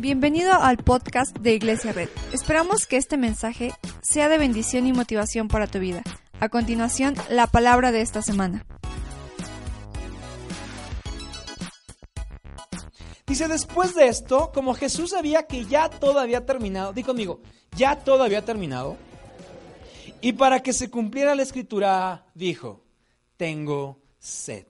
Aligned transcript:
Bienvenido 0.00 0.52
al 0.54 0.78
podcast 0.78 1.36
de 1.38 1.54
Iglesia 1.54 1.92
Red. 1.92 2.08
Esperamos 2.32 2.86
que 2.86 2.96
este 2.96 3.16
mensaje 3.16 3.72
sea 4.00 4.28
de 4.28 4.38
bendición 4.38 4.86
y 4.86 4.92
motivación 4.92 5.48
para 5.48 5.66
tu 5.66 5.78
vida. 5.78 6.02
A 6.40 6.48
continuación, 6.48 7.14
la 7.28 7.46
palabra 7.46 7.92
de 7.92 8.00
esta 8.00 8.22
semana. 8.22 8.66
Dice, 13.26 13.48
después 13.48 13.94
de 13.94 14.08
esto, 14.08 14.50
como 14.52 14.74
Jesús 14.74 15.10
sabía 15.10 15.46
que 15.46 15.66
ya 15.66 15.88
todo 15.88 16.18
había 16.18 16.44
terminado, 16.44 16.92
di 16.92 17.02
conmigo, 17.02 17.40
ya 17.76 17.96
todo 17.96 18.24
había 18.24 18.44
terminado, 18.44 18.96
y 20.20 20.32
para 20.32 20.60
que 20.60 20.72
se 20.72 20.90
cumpliera 20.90 21.34
la 21.34 21.42
escritura, 21.42 22.26
dijo, 22.34 22.84
tengo 23.36 24.00
sed. 24.18 24.66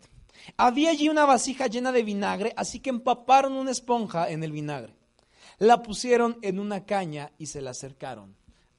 Había 0.57 0.91
allí 0.91 1.09
una 1.09 1.25
vasija 1.25 1.67
llena 1.67 1.93
de 1.93 2.03
vinagre, 2.03 2.53
así 2.57 2.81
que 2.81 2.91
empaparon 2.91 3.53
una 3.53 3.71
esponja 3.71 4.31
en 4.31 4.43
el 4.43 4.53
vinagre. 4.53 5.02
La 5.59 5.83
pusieron 5.83 6.39
en 6.43 6.59
una 6.59 6.85
caña 6.85 7.33
y 7.39 7.47
se 7.47 7.61
la 7.61 7.71
acercaron 7.71 8.35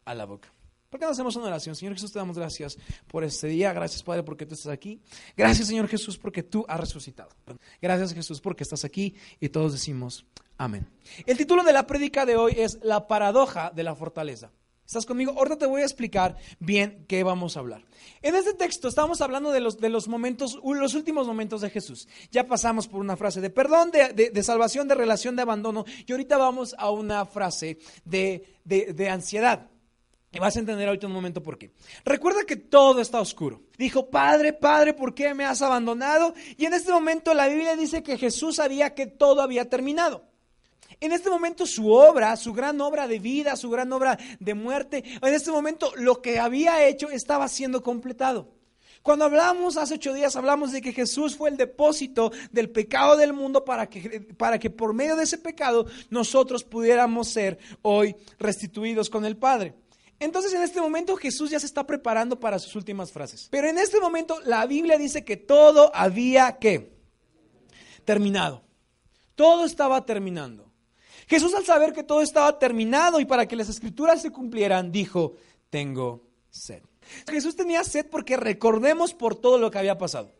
a 0.05 0.13
la 0.13 0.25
boca. 0.25 0.51
¿Por 0.89 0.99
qué 0.99 1.07
no 1.07 1.11
hacemos 1.11 1.35
una 1.35 1.47
oración? 1.47 1.75
Señor 1.75 1.95
Jesús, 1.95 2.11
te 2.11 2.19
damos 2.19 2.37
gracias 2.37 2.77
por 3.07 3.23
este 3.23 3.47
día. 3.47 3.73
Gracias, 3.73 4.03
Padre, 4.03 4.21
porque 4.21 4.45
tú 4.45 4.53
estás 4.53 4.71
aquí. 4.71 5.01
Gracias, 5.35 5.67
Señor 5.67 5.87
Jesús, 5.87 6.19
porque 6.19 6.43
tú 6.43 6.65
has 6.67 6.79
resucitado. 6.79 7.29
Gracias, 7.81 8.13
Jesús, 8.13 8.39
porque 8.39 8.61
estás 8.61 8.85
aquí. 8.85 9.15
Y 9.39 9.49
todos 9.49 9.71
decimos 9.71 10.23
amén. 10.55 10.87
El 11.25 11.35
título 11.35 11.63
de 11.63 11.73
la 11.73 11.87
prédica 11.87 12.27
de 12.27 12.35
hoy 12.35 12.53
es 12.57 12.77
La 12.83 13.07
paradoja 13.07 13.71
de 13.71 13.81
la 13.81 13.95
fortaleza. 13.95 14.51
¿Estás 14.93 15.07
conmigo? 15.07 15.33
Ahorita 15.35 15.57
te 15.57 15.65
voy 15.65 15.81
a 15.81 15.85
explicar 15.85 16.37
bien 16.59 17.03
qué 17.07 17.23
vamos 17.23 17.57
a 17.57 17.61
hablar. 17.61 17.83
En 18.21 18.35
este 18.35 18.53
texto 18.53 18.87
estamos 18.87 19.21
hablando 19.21 19.49
de 19.49 19.59
los, 19.59 19.79
de 19.79 19.89
los 19.89 20.07
momentos, 20.07 20.59
los 20.63 20.93
últimos 20.93 21.25
momentos 21.25 21.61
de 21.61 21.71
Jesús. 21.71 22.07
Ya 22.29 22.45
pasamos 22.45 22.87
por 22.87 22.99
una 22.99 23.17
frase 23.17 23.41
de 23.41 23.49
perdón, 23.49 23.89
de, 23.89 24.13
de, 24.13 24.43
salvación, 24.43 24.87
de 24.87 24.93
relación, 24.93 25.35
de 25.35 25.41
abandono. 25.41 25.83
Y 26.05 26.11
ahorita 26.11 26.37
vamos 26.37 26.75
a 26.77 26.91
una 26.91 27.25
frase 27.25 27.79
de, 28.05 28.45
de 28.65 29.09
ansiedad. 29.09 29.67
Y 30.31 30.37
vas 30.37 30.57
a 30.57 30.59
entender 30.59 30.87
ahorita 30.87 31.07
un 31.07 31.13
momento 31.13 31.41
por 31.41 31.57
qué. 31.57 31.71
Recuerda 32.05 32.43
que 32.43 32.57
todo 32.57 33.01
está 33.01 33.19
oscuro. 33.19 33.63
Dijo, 33.79 34.11
Padre, 34.11 34.53
Padre, 34.53 34.93
¿por 34.93 35.15
qué 35.15 35.33
me 35.33 35.43
has 35.43 35.63
abandonado? 35.63 36.35
Y 36.55 36.65
en 36.65 36.75
este 36.75 36.91
momento 36.91 37.33
la 37.33 37.47
Biblia 37.47 37.75
dice 37.75 38.03
que 38.03 38.19
Jesús 38.19 38.57
sabía 38.57 38.93
que 38.93 39.07
todo 39.07 39.41
había 39.41 39.67
terminado. 39.67 40.32
En 41.03 41.11
este 41.11 41.29
momento 41.29 41.65
su 41.65 41.91
obra, 41.91 42.37
su 42.37 42.53
gran 42.53 42.79
obra 42.79 43.09
de 43.09 43.19
vida, 43.19 43.57
su 43.57 43.69
gran 43.69 43.91
obra 43.91 44.17
de 44.39 44.53
muerte, 44.53 45.03
en 45.21 45.33
este 45.33 45.51
momento 45.51 45.91
lo 45.97 46.21
que 46.21 46.39
había 46.39 46.87
hecho 46.87 47.09
estaba 47.09 47.49
siendo 47.49 47.83
completado. 47.83 48.47
Cuando 49.01 49.25
hablamos 49.25 49.75
hace 49.75 49.95
ocho 49.95 50.13
días, 50.13 50.37
hablamos 50.37 50.71
de 50.71 50.81
que 50.81 50.93
Jesús 50.93 51.35
fue 51.35 51.49
el 51.49 51.57
depósito 51.57 52.31
del 52.53 52.69
pecado 52.69 53.17
del 53.17 53.33
mundo 53.33 53.65
para 53.65 53.89
que, 53.89 54.21
para 54.37 54.57
que 54.57 54.69
por 54.69 54.93
medio 54.93 55.17
de 55.17 55.25
ese 55.25 55.37
pecado 55.37 55.87
nosotros 56.09 56.63
pudiéramos 56.63 57.27
ser 57.27 57.59
hoy 57.81 58.15
restituidos 58.39 59.09
con 59.09 59.25
el 59.25 59.35
Padre. 59.35 59.73
Entonces 60.21 60.53
en 60.53 60.61
este 60.61 60.79
momento 60.79 61.17
Jesús 61.17 61.49
ya 61.49 61.59
se 61.59 61.65
está 61.65 61.85
preparando 61.85 62.39
para 62.39 62.59
sus 62.59 62.77
últimas 62.77 63.11
frases. 63.11 63.49
Pero 63.51 63.67
en 63.67 63.77
este 63.77 63.99
momento 63.99 64.39
la 64.45 64.65
Biblia 64.67 64.97
dice 64.97 65.25
que 65.25 65.35
todo 65.35 65.93
había 65.93 66.59
que 66.59 66.93
terminado. 68.05 68.63
Todo 69.35 69.65
estaba 69.65 70.05
terminando. 70.05 70.72
Jesús 71.27 71.53
al 71.53 71.65
saber 71.65 71.93
que 71.93 72.03
todo 72.03 72.21
estaba 72.21 72.59
terminado 72.59 73.19
y 73.19 73.25
para 73.25 73.47
que 73.47 73.55
las 73.55 73.69
escrituras 73.69 74.21
se 74.21 74.31
cumplieran, 74.31 74.91
dijo, 74.91 75.35
tengo 75.69 76.27
sed. 76.49 76.83
Jesús 77.29 77.55
tenía 77.55 77.83
sed 77.83 78.05
porque 78.09 78.37
recordemos 78.37 79.13
por 79.13 79.35
todo 79.35 79.57
lo 79.57 79.71
que 79.71 79.79
había 79.79 79.97
pasado. 79.97 80.33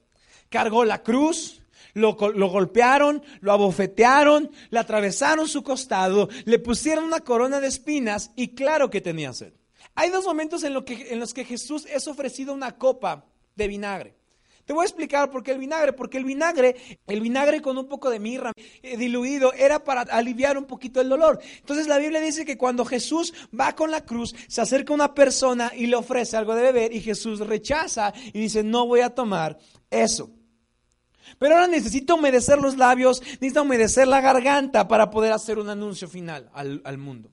Cargó 0.49 0.85
la 0.85 1.03
cruz, 1.03 1.61
lo, 1.93 2.15
golpearon, 2.15 3.23
lo 3.41 3.51
abofetearon, 3.51 4.51
le 4.69 4.79
atravesaron 4.79 5.47
su 5.47 5.63
costado, 5.63 6.29
le 6.45 6.59
pusieron 6.59 7.05
una 7.05 7.21
corona 7.21 7.59
de 7.59 7.67
espinas 7.67 8.31
y 8.35 8.49
claro 8.49 8.89
que 8.89 9.01
tenía 9.01 9.33
sed. 9.33 9.53
Hay 9.95 10.09
dos 10.09 10.25
momentos 10.25 10.63
en 10.63 10.73
los 10.73 11.33
que 11.33 11.45
Jesús 11.45 11.85
es 11.85 12.07
ofrecido 12.07 12.53
una 12.53 12.77
copa 12.77 13.25
de 13.55 13.67
vinagre. 13.67 14.22
Te 14.66 14.72
voy 14.72 14.84
a 14.84 14.85
explicar 14.85 15.29
por 15.29 15.44
qué 15.44 15.51
el 15.51 15.57
vinagre, 15.59 15.91
porque 15.91 16.18
el 16.18 16.24
vinagre, 16.24 16.75
el 17.06 17.19
vinagre 17.19 17.62
con 17.62 17.78
un 17.78 17.88
poco 17.88 18.09
de 18.09 18.19
mirra 18.19 18.53
eh, 18.81 18.96
diluido 18.96 19.51
era 19.53 19.84
para 19.84 20.01
aliviar 20.01 20.57
un 20.57 20.66
poquito 20.66 21.01
el 21.01 21.09
dolor. 21.09 21.40
Entonces 21.57 21.88
la 21.88 21.97
Biblia 21.97 22.22
dice 22.22 22.46
que 22.46 22.57
cuando 22.57 22.85
Jesús 22.85 23.34
va 23.57 23.75
con 23.75 23.91
la 23.91 24.06
cruz, 24.06 24.34
se 24.47 24.62
acerca 24.62 24.94
una 24.94 25.13
persona 25.13 25.72
y 25.75 25.88
le 25.88 25.97
ofrece 25.97 26.38
algo 26.38 26.56
de 26.56 26.63
beber 26.63 26.94
y 26.94 27.02
Jesús 27.02 27.41
rechaza 27.41 28.13
y 28.31 28.40
dice, 28.40 28.63
no 28.63 28.88
voy 28.88 29.02
a 29.02 29.09
tomar 29.09 29.57
eso. 29.90 30.31
Pero 31.40 31.56
ahora 31.56 31.68
necesito 31.68 32.16
humedecer 32.16 32.59
los 32.59 32.78
labios, 32.78 33.22
necesito 33.22 33.63
humedecer 33.63 34.07
la 34.07 34.22
garganta 34.22 34.88
para 34.88 35.09
poder 35.09 35.34
hacer 35.34 35.59
un 35.59 35.69
anuncio 35.69 36.07
final 36.07 36.50
al, 36.53 36.81
al 36.85 36.97
mundo. 36.97 37.31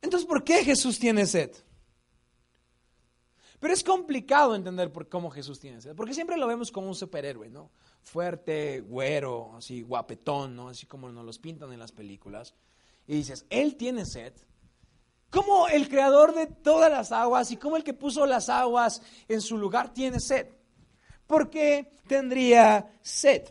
Entonces, 0.00 0.26
¿por 0.26 0.44
qué 0.44 0.64
Jesús 0.64 0.98
tiene 0.98 1.26
sed? 1.26 1.50
Pero 3.64 3.72
es 3.72 3.82
complicado 3.82 4.54
entender 4.54 4.92
por 4.92 5.08
cómo 5.08 5.30
Jesús 5.30 5.58
tiene 5.58 5.80
sed, 5.80 5.96
porque 5.96 6.12
siempre 6.12 6.36
lo 6.36 6.46
vemos 6.46 6.70
como 6.70 6.86
un 6.86 6.94
superhéroe, 6.94 7.48
¿no? 7.48 7.70
Fuerte, 8.02 8.82
güero, 8.82 9.56
así 9.56 9.80
guapetón, 9.80 10.54
¿no? 10.54 10.68
Así 10.68 10.84
como 10.84 11.10
nos 11.10 11.24
los 11.24 11.38
pintan 11.38 11.72
en 11.72 11.78
las 11.78 11.90
películas. 11.90 12.54
Y 13.06 13.14
dices, 13.14 13.46
Él 13.48 13.76
tiene 13.76 14.04
sed. 14.04 14.34
¿Cómo 15.30 15.66
el 15.68 15.88
creador 15.88 16.34
de 16.34 16.46
todas 16.46 16.90
las 16.90 17.10
aguas 17.10 17.50
y 17.52 17.56
cómo 17.56 17.78
el 17.78 17.84
que 17.84 17.94
puso 17.94 18.26
las 18.26 18.50
aguas 18.50 19.00
en 19.28 19.40
su 19.40 19.56
lugar 19.56 19.94
tiene 19.94 20.20
sed? 20.20 20.46
¿Por 21.26 21.48
qué 21.48 21.90
tendría 22.06 22.92
sed? 23.00 23.48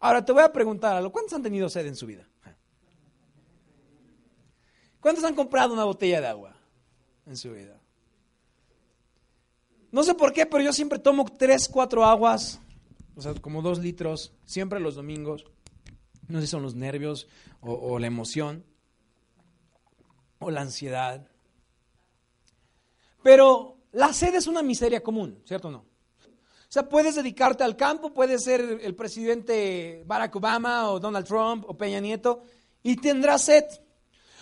Ahora 0.00 0.24
te 0.24 0.32
voy 0.32 0.44
a 0.44 0.50
preguntar 0.50 0.96
algo, 0.96 1.12
¿cuántos 1.12 1.34
han 1.34 1.42
tenido 1.42 1.68
sed 1.68 1.84
en 1.84 1.96
su 1.96 2.06
vida? 2.06 2.26
¿Cuántos 5.00 5.22
han 5.22 5.34
comprado 5.34 5.74
una 5.74 5.84
botella 5.84 6.22
de 6.22 6.28
agua 6.28 6.56
en 7.26 7.36
su 7.36 7.52
vida? 7.52 7.77
No 9.90 10.02
sé 10.02 10.14
por 10.14 10.32
qué, 10.32 10.46
pero 10.46 10.62
yo 10.62 10.72
siempre 10.72 10.98
tomo 10.98 11.24
tres, 11.24 11.68
cuatro 11.68 12.04
aguas, 12.04 12.60
o 13.16 13.22
sea, 13.22 13.34
como 13.34 13.62
dos 13.62 13.78
litros, 13.78 14.32
siempre 14.44 14.80
los 14.80 14.94
domingos. 14.94 15.44
No 16.28 16.40
sé 16.40 16.46
si 16.46 16.50
son 16.50 16.62
los 16.62 16.74
nervios 16.74 17.26
o, 17.60 17.72
o 17.72 17.98
la 17.98 18.06
emoción 18.06 18.64
o 20.38 20.50
la 20.50 20.60
ansiedad. 20.60 21.26
Pero 23.22 23.78
la 23.92 24.12
sed 24.12 24.34
es 24.34 24.46
una 24.46 24.62
miseria 24.62 25.02
común, 25.02 25.42
¿cierto 25.44 25.68
o 25.68 25.70
no? 25.70 25.78
O 25.78 26.70
sea, 26.70 26.86
puedes 26.86 27.14
dedicarte 27.14 27.64
al 27.64 27.76
campo, 27.76 28.12
puedes 28.12 28.44
ser 28.44 28.60
el 28.82 28.94
presidente 28.94 30.02
Barack 30.06 30.36
Obama 30.36 30.90
o 30.90 31.00
Donald 31.00 31.26
Trump 31.26 31.64
o 31.66 31.76
Peña 31.76 31.98
Nieto 31.98 32.42
y 32.82 32.96
tendrás 32.96 33.42
sed. 33.42 33.64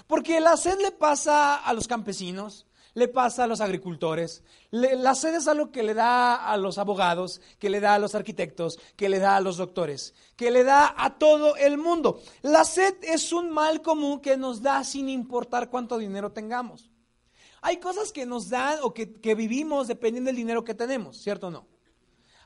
Porque 0.08 0.40
la 0.40 0.56
sed 0.56 0.78
le 0.80 0.90
pasa 0.90 1.54
a 1.54 1.72
los 1.72 1.86
campesinos, 1.86 2.66
le 2.96 3.08
pasa 3.08 3.44
a 3.44 3.46
los 3.46 3.60
agricultores. 3.60 4.42
la 4.70 5.14
sed 5.14 5.34
es 5.34 5.46
algo 5.48 5.70
que 5.70 5.82
le 5.82 5.92
da 5.92 6.50
a 6.50 6.56
los 6.56 6.78
abogados, 6.78 7.42
que 7.58 7.68
le 7.68 7.78
da 7.78 7.94
a 7.94 7.98
los 7.98 8.14
arquitectos, 8.14 8.78
que 8.96 9.10
le 9.10 9.18
da 9.18 9.36
a 9.36 9.42
los 9.42 9.58
doctores, 9.58 10.14
que 10.34 10.50
le 10.50 10.64
da 10.64 10.94
a 10.96 11.18
todo 11.18 11.56
el 11.56 11.76
mundo. 11.76 12.22
La 12.40 12.64
sed 12.64 12.94
es 13.02 13.34
un 13.34 13.50
mal 13.50 13.82
común 13.82 14.20
que 14.20 14.38
nos 14.38 14.62
da 14.62 14.82
sin 14.82 15.10
importar 15.10 15.68
cuánto 15.68 15.98
dinero 15.98 16.32
tengamos. 16.32 16.90
Hay 17.60 17.76
cosas 17.76 18.12
que 18.12 18.24
nos 18.24 18.48
dan 18.48 18.78
o 18.82 18.94
que, 18.94 19.34
vivimos 19.34 19.88
dependiendo 19.88 20.28
del 20.28 20.36
dinero 20.36 20.64
que 20.64 20.74
tenemos, 20.74 21.18
¿cierto 21.18 21.48
o 21.48 21.50
no? 21.50 21.66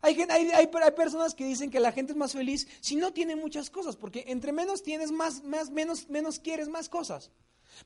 Hay, 0.03 0.21
hay, 0.29 0.51
hay, 0.51 0.67
personas 0.67 1.33
que 1.37 1.45
dicen 1.45 1.71
que 1.71 1.79
la 1.79 1.93
gente 1.93 2.11
es 2.11 2.19
más 2.19 2.33
feliz 2.33 2.67
si 2.81 2.97
no 2.97 3.13
tiene 3.13 3.37
muchas 3.37 3.71
cosas, 3.71 3.95
porque 3.95 4.25
entre 4.27 4.51
menos 4.51 4.83
tienes, 4.83 5.13
más, 5.13 5.45
más, 5.45 5.71
menos, 5.71 6.09
menos 6.09 6.41
quieres 6.41 6.69
más 6.69 6.89
cosas. 6.89 7.31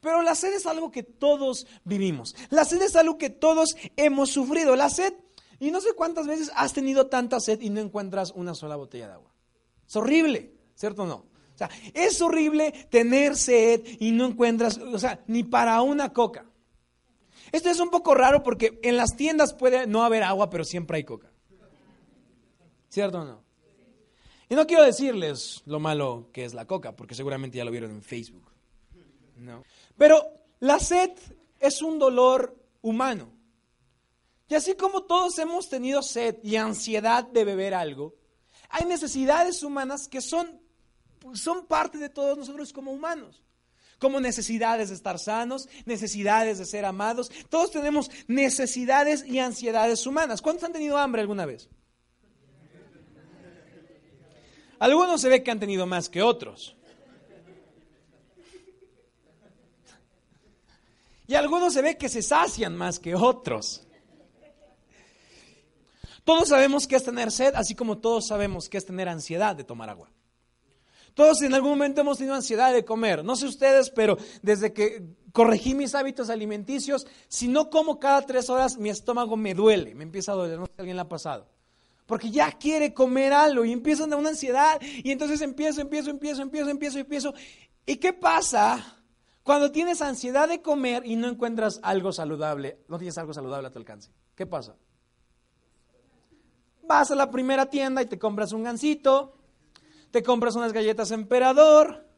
Pero 0.01 0.23
la 0.23 0.35
sed 0.35 0.55
es 0.55 0.67
algo 0.67 0.91
que 0.91 1.03
todos 1.03 1.67
vivimos. 1.85 2.35
La 2.51 2.65
sed 2.65 2.83
es 2.83 2.97
algo 2.97 3.19
que 3.19 3.31
todos 3.31 3.77
hemos 3.97 4.31
sufrido. 4.31 4.77
La 4.77 4.91
sed, 4.91 5.15
y 5.59 5.71
no 5.71 5.81
sé 5.81 5.95
cuántas 5.95 6.27
veces 6.27 6.51
has 6.55 6.73
tenido 6.73 7.07
tanta 7.07 7.41
sed 7.41 7.61
y 7.61 7.71
no 7.71 7.81
encuentras 7.81 8.33
una 8.33 8.55
sola 8.55 8.77
botella 8.77 9.09
de 9.09 9.15
agua. 9.15 9.33
Es 9.87 9.97
horrible, 9.97 10.53
¿cierto 10.75 11.03
o 11.03 11.07
no? 11.07 11.17
O 11.55 11.57
sea, 11.57 11.71
es 11.93 12.21
horrible 12.21 12.73
tener 12.91 13.37
sed 13.37 13.83
y 14.01 14.11
no 14.11 14.27
encuentras, 14.27 14.79
o 14.79 14.99
sea, 14.99 15.23
ni 15.29 15.45
para 15.45 15.81
una 15.83 16.13
coca. 16.13 16.47
Esto 17.53 17.71
es 17.71 17.79
un 17.79 17.91
poco 17.91 18.15
raro 18.15 18.43
porque 18.43 18.81
en 18.83 18.97
las 18.97 19.17
tiendas 19.17 19.55
puede 19.55 19.87
no 19.87 20.03
haber 20.03 20.25
agua, 20.25 20.51
pero 20.51 20.65
siempre 20.65 20.97
hay 20.97 21.05
coca. 21.05 21.31
¿Cierto 22.89 23.21
o 23.21 23.25
no? 23.25 23.45
Y 24.49 24.57
no 24.57 24.67
quiero 24.67 24.83
decirles 24.83 25.63
lo 25.65 25.79
malo 25.79 26.29
que 26.33 26.45
es 26.45 26.55
la 26.55 26.67
coca, 26.67 26.97
porque 26.97 27.15
seguramente 27.15 27.59
ya 27.59 27.65
lo 27.65 27.71
vieron 27.71 27.91
en 27.91 28.03
Facebook. 28.03 28.54
No. 29.45 29.65
Pero 29.99 30.25
la 30.61 30.79
sed 30.79 31.11
es 31.61 31.83
un 31.83 31.99
dolor 31.99 32.57
humano. 32.81 33.31
Y 34.49 34.55
así 34.55 34.75
como 34.75 35.03
todos 35.03 35.39
hemos 35.39 35.69
tenido 35.69 36.03
sed 36.03 36.37
y 36.43 36.57
ansiedad 36.57 37.25
de 37.25 37.45
beber 37.45 37.75
algo, 37.75 38.15
hay 38.71 38.87
necesidades 38.87 39.63
humanas 39.63 40.09
que 40.09 40.21
son, 40.21 40.61
son 41.35 41.67
parte 41.67 41.99
de 41.99 42.09
todos 42.09 42.39
nosotros 42.39 42.73
como 42.73 42.93
humanos. 42.93 43.43
Como 43.99 44.21
necesidades 44.21 44.89
de 44.89 44.97
estar 44.97 45.19
sanos, 45.19 45.69
necesidades 45.85 46.59
de 46.59 46.65
ser 46.65 46.85
amados. 46.85 47.31
Todos 47.49 47.71
tenemos 47.71 48.11
necesidades 48.27 49.25
y 49.25 49.39
ansiedades 49.39 50.07
humanas. 50.07 50.43
¿Cuántos 50.43 50.65
han 50.65 50.73
tenido 50.73 50.99
hambre 50.99 51.21
alguna 51.21 51.47
vez? 51.47 51.69
Algunos 54.79 55.21
se 55.21 55.29
ve 55.29 55.43
que 55.43 55.51
han 55.51 55.61
tenido 55.61 55.87
más 55.87 56.09
que 56.09 56.23
otros. 56.23 56.77
Y 61.27 61.35
algunos 61.35 61.73
se 61.73 61.83
ve 61.83 61.97
que 61.97 62.09
se 62.09 62.23
sacian 62.23 62.77
más 62.77 62.99
que 62.99 63.15
otros. 63.15 63.87
Todos 66.25 66.49
sabemos 66.49 66.87
que 66.87 66.97
es 66.97 67.05
tener 67.05 67.31
sed, 67.31 67.55
así 67.55 67.75
como 67.75 67.99
todos 67.99 68.27
sabemos 68.27 68.69
que 68.69 68.79
es 68.79 68.87
tener 68.87 69.09
ansiedad 69.09 69.55
de 69.55 69.65
tomar 69.65 69.91
agua. 69.91 70.11
Todos 71.15 71.43
en 71.43 71.55
algún 71.55 71.71
momento 71.71 72.01
hemos 72.01 72.19
tenido 72.19 72.35
ansiedad 72.35 72.73
de 72.73 72.85
comer. 72.85 73.25
No 73.25 73.37
sé 73.37 73.47
ustedes, 73.47 73.91
pero 73.91 74.19
desde 74.43 74.73
que 74.73 75.03
corregí 75.33 75.75
mis 75.75 75.95
hábitos 75.95 76.29
alimenticios, 76.31 77.07
si 77.29 77.47
no 77.47 77.71
como 77.71 78.01
cada 78.01 78.23
tres 78.23 78.51
horas, 78.51 78.79
mi 78.79 78.91
estómago 78.91 79.37
me 79.37 79.55
duele, 79.55 79.95
me 79.95 80.03
empieza 80.03 80.33
a 80.33 80.35
doler. 80.35 80.59
No 80.59 80.67
sé 80.67 80.73
si 80.75 80.81
alguien 80.81 80.97
le 80.97 81.03
ha 81.03 81.09
pasado. 81.09 81.47
Porque 82.07 82.31
ya 82.31 82.53
quiere 82.53 82.93
comer 82.93 83.33
algo 83.33 83.65
y 83.65 83.73
empieza 83.73 84.05
una 84.05 84.29
ansiedad 84.29 84.81
y 84.83 85.11
entonces 85.11 85.41
empiezo, 85.41 85.81
empiezo, 85.81 86.11
empiezo, 86.11 86.43
empiezo, 86.43 86.71
empiezo, 86.71 86.99
empiezo. 86.99 87.35
¿Y 87.87 87.97
qué 87.97 88.13
pasa 88.13 89.04
cuando 89.45 89.71
tienes 89.71 90.01
ansiedad 90.01 90.49
de 90.49 90.63
comer 90.63 91.05
y 91.05 91.17
no 91.17 91.29
encuentras 91.29 91.79
algo 91.83 92.13
saludable? 92.13 92.81
No 92.89 92.97
tienes 92.99 93.19
algo 93.19 93.35
saludable 93.35 93.69
a 93.69 93.71
tu 93.71 93.79
alcance. 93.79 94.11
¿Qué 94.35 94.47
pasa? 94.47 94.75
Vas 96.83 97.11
a 97.11 97.15
la 97.15 97.31
primera 97.31 97.67
tienda 97.67 98.01
y 98.01 98.07
te 98.07 98.19
compras 98.19 98.53
un 98.53 98.65
gansito, 98.65 99.37
te 100.11 100.23
compras 100.23 100.57
unas 100.57 100.73
galletas 100.73 101.11
emperador. 101.11 102.09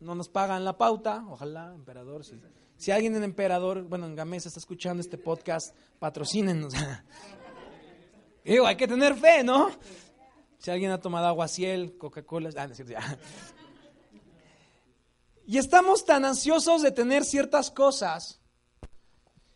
No 0.00 0.16
nos 0.16 0.28
pagan 0.28 0.64
la 0.64 0.76
pauta, 0.76 1.24
ojalá, 1.28 1.72
emperador. 1.72 2.24
Si, 2.76 2.90
alguien 2.90 3.14
en 3.14 3.22
emperador, 3.22 3.84
bueno, 3.84 4.06
en 4.06 4.16
Gamesa 4.16 4.48
está 4.48 4.58
escuchando 4.58 5.00
este 5.00 5.18
podcast, 5.18 5.74
patrocínenos. 6.00 6.74
Digo, 8.44 8.66
hay 8.66 8.76
que 8.76 8.88
tener 8.88 9.14
fe, 9.14 9.44
¿no? 9.44 9.70
Si 10.58 10.70
alguien 10.72 10.90
ha 10.90 11.00
tomado 11.00 11.26
agua 11.26 11.46
ciel, 11.46 11.96
Coca-Cola, 11.96 12.50
ah, 12.56 12.66
no 12.66 12.72
es 12.72 12.76
cierto, 12.76 12.92
ya. 12.92 13.18
Y 15.48 15.56
estamos 15.56 16.04
tan 16.04 16.26
ansiosos 16.26 16.82
de 16.82 16.90
tener 16.90 17.24
ciertas 17.24 17.70
cosas 17.70 18.38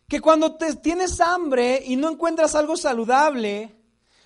que 0.07 0.19
cuando 0.21 0.55
te, 0.55 0.75
tienes 0.77 1.21
hambre 1.21 1.83
y 1.85 1.97
no 1.97 2.09
encuentras 2.09 2.55
algo 2.55 2.75
saludable, 2.75 3.75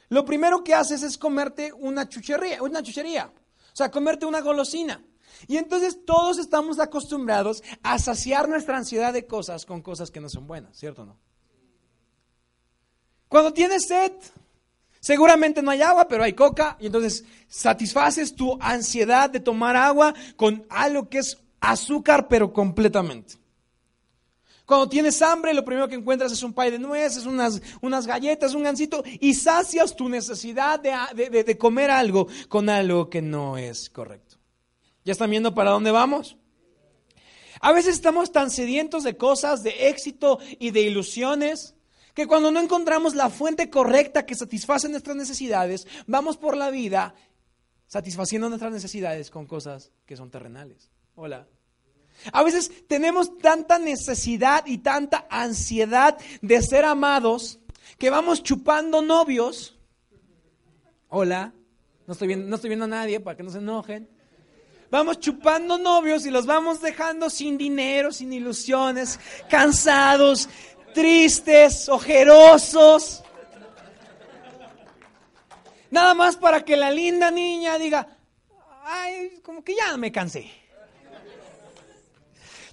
lo 0.07 0.23
primero 0.23 0.63
que 0.63 0.73
haces 0.73 1.03
es 1.03 1.17
comerte 1.17 1.73
una 1.73 2.07
chuchería, 2.07 2.63
una 2.63 2.81
chuchería, 2.81 3.25
o 3.25 3.75
sea, 3.75 3.91
comerte 3.91 4.25
una 4.25 4.39
golosina. 4.39 5.03
Y 5.45 5.57
entonces 5.57 6.05
todos 6.05 6.37
estamos 6.37 6.79
acostumbrados 6.79 7.61
a 7.83 7.99
saciar 7.99 8.47
nuestra 8.47 8.77
ansiedad 8.77 9.11
de 9.11 9.27
cosas 9.27 9.65
con 9.65 9.81
cosas 9.81 10.09
que 10.09 10.21
no 10.21 10.29
son 10.29 10.47
buenas, 10.47 10.77
¿cierto 10.77 11.01
o 11.01 11.05
no? 11.07 11.17
Cuando 13.27 13.51
tienes 13.51 13.87
sed, 13.87 14.13
seguramente 15.01 15.61
no 15.61 15.71
hay 15.71 15.81
agua, 15.81 16.07
pero 16.07 16.23
hay 16.23 16.31
coca, 16.31 16.77
y 16.79 16.85
entonces 16.85 17.25
satisfaces 17.49 18.33
tu 18.33 18.57
ansiedad 18.61 19.29
de 19.29 19.41
tomar 19.41 19.75
agua 19.75 20.13
con 20.37 20.65
algo 20.69 21.09
que 21.09 21.17
es 21.17 21.37
azúcar, 21.71 22.27
pero 22.27 22.51
completamente. 22.51 23.35
Cuando 24.65 24.89
tienes 24.89 25.21
hambre, 25.21 25.53
lo 25.53 25.63
primero 25.63 25.87
que 25.87 25.95
encuentras 25.95 26.31
es 26.31 26.43
un 26.43 26.53
pay 26.53 26.71
de 26.71 26.79
nueces, 26.79 27.25
unas, 27.25 27.61
unas 27.79 28.05
galletas, 28.05 28.53
un 28.53 28.63
gansito, 28.63 29.01
y 29.21 29.33
sacias 29.33 29.95
tu 29.95 30.09
necesidad 30.09 30.79
de, 30.79 31.29
de 31.43 31.57
comer 31.57 31.89
algo 31.89 32.27
con 32.49 32.67
algo 32.67 33.09
que 33.09 33.21
no 33.21 33.57
es 33.57 33.89
correcto. 33.89 34.35
¿Ya 35.05 35.13
están 35.13 35.29
viendo 35.29 35.55
para 35.55 35.71
dónde 35.71 35.91
vamos? 35.91 36.35
A 37.61 37.71
veces 37.71 37.95
estamos 37.95 38.33
tan 38.33 38.49
sedientos 38.49 39.03
de 39.03 39.15
cosas, 39.15 39.63
de 39.63 39.87
éxito 39.87 40.39
y 40.59 40.71
de 40.71 40.81
ilusiones, 40.81 41.75
que 42.13 42.27
cuando 42.27 42.51
no 42.51 42.59
encontramos 42.59 43.15
la 43.15 43.29
fuente 43.29 43.69
correcta 43.69 44.25
que 44.25 44.35
satisface 44.35 44.89
nuestras 44.89 45.15
necesidades, 45.15 45.87
vamos 46.07 46.35
por 46.35 46.57
la 46.57 46.71
vida 46.71 47.15
satisfaciendo 47.87 48.49
nuestras 48.49 48.73
necesidades 48.73 49.31
con 49.31 49.45
cosas 49.45 49.91
que 50.05 50.17
son 50.17 50.29
terrenales. 50.29 50.91
Hola. 51.15 51.47
A 52.31 52.43
veces 52.43 52.71
tenemos 52.87 53.37
tanta 53.37 53.79
necesidad 53.79 54.65
y 54.65 54.79
tanta 54.79 55.27
ansiedad 55.29 56.17
de 56.41 56.61
ser 56.61 56.85
amados 56.85 57.59
que 57.97 58.09
vamos 58.09 58.43
chupando 58.43 59.01
novios. 59.01 59.77
Hola, 61.09 61.53
no 62.05 62.13
estoy 62.13 62.27
viendo, 62.27 62.85
a 62.85 62.87
nadie 62.87 63.19
para 63.19 63.37
que 63.37 63.43
no 63.43 63.49
se 63.49 63.59
enojen. 63.59 64.09
Vamos 64.89 65.19
chupando 65.19 65.77
novios 65.77 66.25
y 66.25 66.31
los 66.31 66.45
vamos 66.45 66.81
dejando 66.81 67.29
sin 67.29 67.57
dinero, 67.57 68.11
sin 68.11 68.31
ilusiones, 68.31 69.19
cansados, 69.49 70.47
tristes, 70.93 71.89
ojerosos. 71.89 73.23
Nada 75.91 76.13
más 76.13 76.35
para 76.35 76.63
que 76.63 76.77
la 76.77 76.91
linda 76.91 77.31
niña 77.31 77.77
diga, 77.77 78.07
ay, 78.83 79.39
como 79.43 79.63
que 79.63 79.75
ya 79.75 79.95
me 79.97 80.11
cansé. 80.11 80.49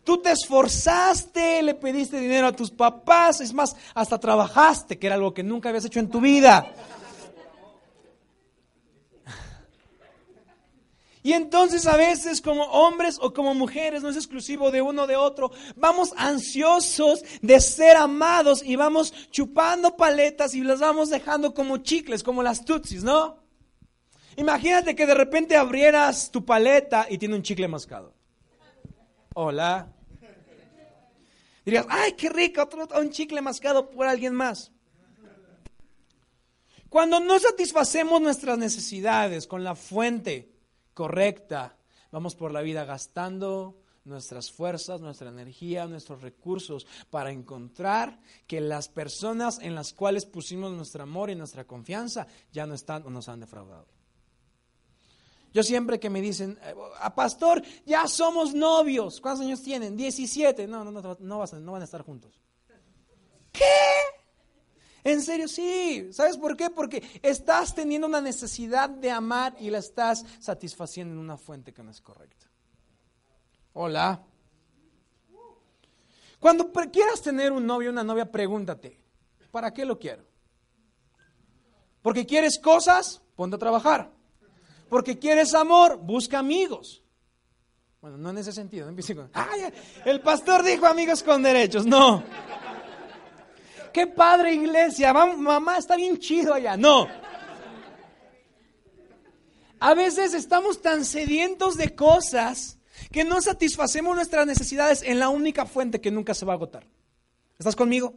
Tú 0.04 0.18
te 0.18 0.30
esforzaste, 0.30 1.62
le 1.62 1.74
pediste 1.74 2.20
dinero 2.20 2.46
a 2.46 2.52
tus 2.52 2.70
papás, 2.70 3.40
es 3.40 3.54
más, 3.54 3.74
hasta 3.94 4.20
trabajaste, 4.20 4.98
que 4.98 5.06
era 5.06 5.16
algo 5.16 5.32
que 5.32 5.42
nunca 5.42 5.70
habías 5.70 5.86
hecho 5.86 5.98
en 5.98 6.10
tu 6.10 6.20
vida. 6.20 6.70
Y 11.24 11.32
entonces 11.32 11.86
a 11.86 11.96
veces 11.96 12.42
como 12.42 12.64
hombres 12.64 13.18
o 13.18 13.32
como 13.32 13.54
mujeres, 13.54 14.02
no 14.02 14.10
es 14.10 14.16
exclusivo 14.16 14.70
de 14.70 14.82
uno 14.82 15.04
o 15.04 15.06
de 15.06 15.16
otro, 15.16 15.52
vamos 15.74 16.12
ansiosos 16.18 17.24
de 17.40 17.60
ser 17.60 17.96
amados 17.96 18.62
y 18.62 18.76
vamos 18.76 19.14
chupando 19.30 19.96
paletas 19.96 20.54
y 20.54 20.60
las 20.60 20.80
vamos 20.80 21.08
dejando 21.08 21.54
como 21.54 21.78
chicles, 21.78 22.22
como 22.22 22.42
las 22.42 22.66
tutsis, 22.66 23.02
¿no? 23.04 23.38
Imagínate 24.36 24.94
que 24.94 25.06
de 25.06 25.14
repente 25.14 25.56
abrieras 25.56 26.30
tu 26.30 26.44
paleta 26.44 27.06
y 27.08 27.16
tiene 27.16 27.36
un 27.36 27.42
chicle 27.42 27.68
mascado. 27.68 28.12
Hola. 29.32 29.93
Dirías, 31.64 31.86
ay, 31.88 32.12
qué 32.12 32.28
rico, 32.28 32.62
otro, 32.62 32.86
un 33.00 33.10
chicle 33.10 33.40
mascado 33.40 33.90
por 33.90 34.06
alguien 34.06 34.34
más. 34.34 34.70
Cuando 36.88 37.18
no 37.18 37.38
satisfacemos 37.38 38.20
nuestras 38.20 38.58
necesidades 38.58 39.46
con 39.46 39.64
la 39.64 39.74
fuente 39.74 40.52
correcta, 40.92 41.76
vamos 42.12 42.36
por 42.36 42.52
la 42.52 42.60
vida 42.60 42.84
gastando 42.84 43.80
nuestras 44.04 44.50
fuerzas, 44.50 45.00
nuestra 45.00 45.30
energía, 45.30 45.86
nuestros 45.86 46.22
recursos 46.22 46.86
para 47.10 47.32
encontrar 47.32 48.20
que 48.46 48.60
las 48.60 48.88
personas 48.88 49.58
en 49.60 49.74
las 49.74 49.92
cuales 49.92 50.26
pusimos 50.26 50.72
nuestro 50.72 51.02
amor 51.02 51.30
y 51.30 51.34
nuestra 51.34 51.64
confianza 51.66 52.26
ya 52.52 52.66
no 52.66 52.74
están 52.74 53.02
o 53.06 53.10
nos 53.10 53.28
han 53.28 53.40
defraudado. 53.40 53.93
Yo 55.54 55.62
siempre 55.62 56.00
que 56.00 56.10
me 56.10 56.20
dicen, 56.20 56.58
a 56.60 57.06
ah, 57.06 57.14
pastor, 57.14 57.62
ya 57.86 58.08
somos 58.08 58.54
novios. 58.54 59.20
¿Cuántos 59.20 59.46
años 59.46 59.62
tienen? 59.62 59.96
17. 59.96 60.66
No, 60.66 60.84
no, 60.84 60.90
no, 60.90 61.16
no, 61.20 61.38
van 61.38 61.80
a 61.80 61.84
estar 61.84 62.02
juntos. 62.02 62.40
¿Qué? 63.52 63.62
En 65.04 65.22
serio, 65.22 65.46
sí. 65.46 66.12
¿Sabes 66.12 66.36
por 66.38 66.56
qué? 66.56 66.70
Porque 66.70 67.04
estás 67.22 67.72
teniendo 67.72 68.08
una 68.08 68.20
necesidad 68.20 68.90
de 68.90 69.12
amar 69.12 69.54
y 69.60 69.70
la 69.70 69.78
estás 69.78 70.24
satisfaciendo 70.40 71.14
en 71.14 71.20
una 71.20 71.36
fuente 71.36 71.72
que 71.72 71.84
no 71.84 71.92
es 71.92 72.00
correcta. 72.00 72.46
Hola. 73.74 74.24
Cuando 76.40 76.72
quieras 76.90 77.22
tener 77.22 77.52
un 77.52 77.64
novio 77.64 77.90
o 77.90 77.92
una 77.92 78.02
novia, 78.02 78.28
pregúntate, 78.28 79.00
¿para 79.52 79.72
qué 79.72 79.84
lo 79.84 80.00
quiero? 80.00 80.24
Porque 82.02 82.26
quieres 82.26 82.58
cosas, 82.58 83.22
ponte 83.36 83.54
a 83.54 83.58
trabajar. 83.60 84.10
Porque 84.94 85.18
quieres 85.18 85.52
amor, 85.54 85.98
busca 86.00 86.38
amigos. 86.38 87.02
Bueno, 88.00 88.16
no 88.16 88.30
en 88.30 88.38
ese 88.38 88.52
sentido. 88.52 88.88
el 90.04 90.20
pastor 90.20 90.62
dijo 90.62 90.86
amigos 90.86 91.20
con 91.24 91.42
derechos. 91.42 91.84
No. 91.84 92.22
Qué 93.92 94.06
padre 94.06 94.54
iglesia. 94.54 95.12
Mamá 95.12 95.78
está 95.78 95.96
bien 95.96 96.16
chido 96.20 96.54
allá. 96.54 96.76
No. 96.76 97.08
A 99.80 99.94
veces 99.94 100.32
estamos 100.32 100.80
tan 100.80 101.04
sedientos 101.04 101.76
de 101.76 101.92
cosas 101.96 102.78
que 103.10 103.24
no 103.24 103.42
satisfacemos 103.42 104.14
nuestras 104.14 104.46
necesidades 104.46 105.02
en 105.02 105.18
la 105.18 105.28
única 105.28 105.66
fuente 105.66 106.00
que 106.00 106.12
nunca 106.12 106.34
se 106.34 106.46
va 106.46 106.52
a 106.52 106.54
agotar. 106.54 106.86
¿Estás 107.58 107.74
conmigo? 107.74 108.14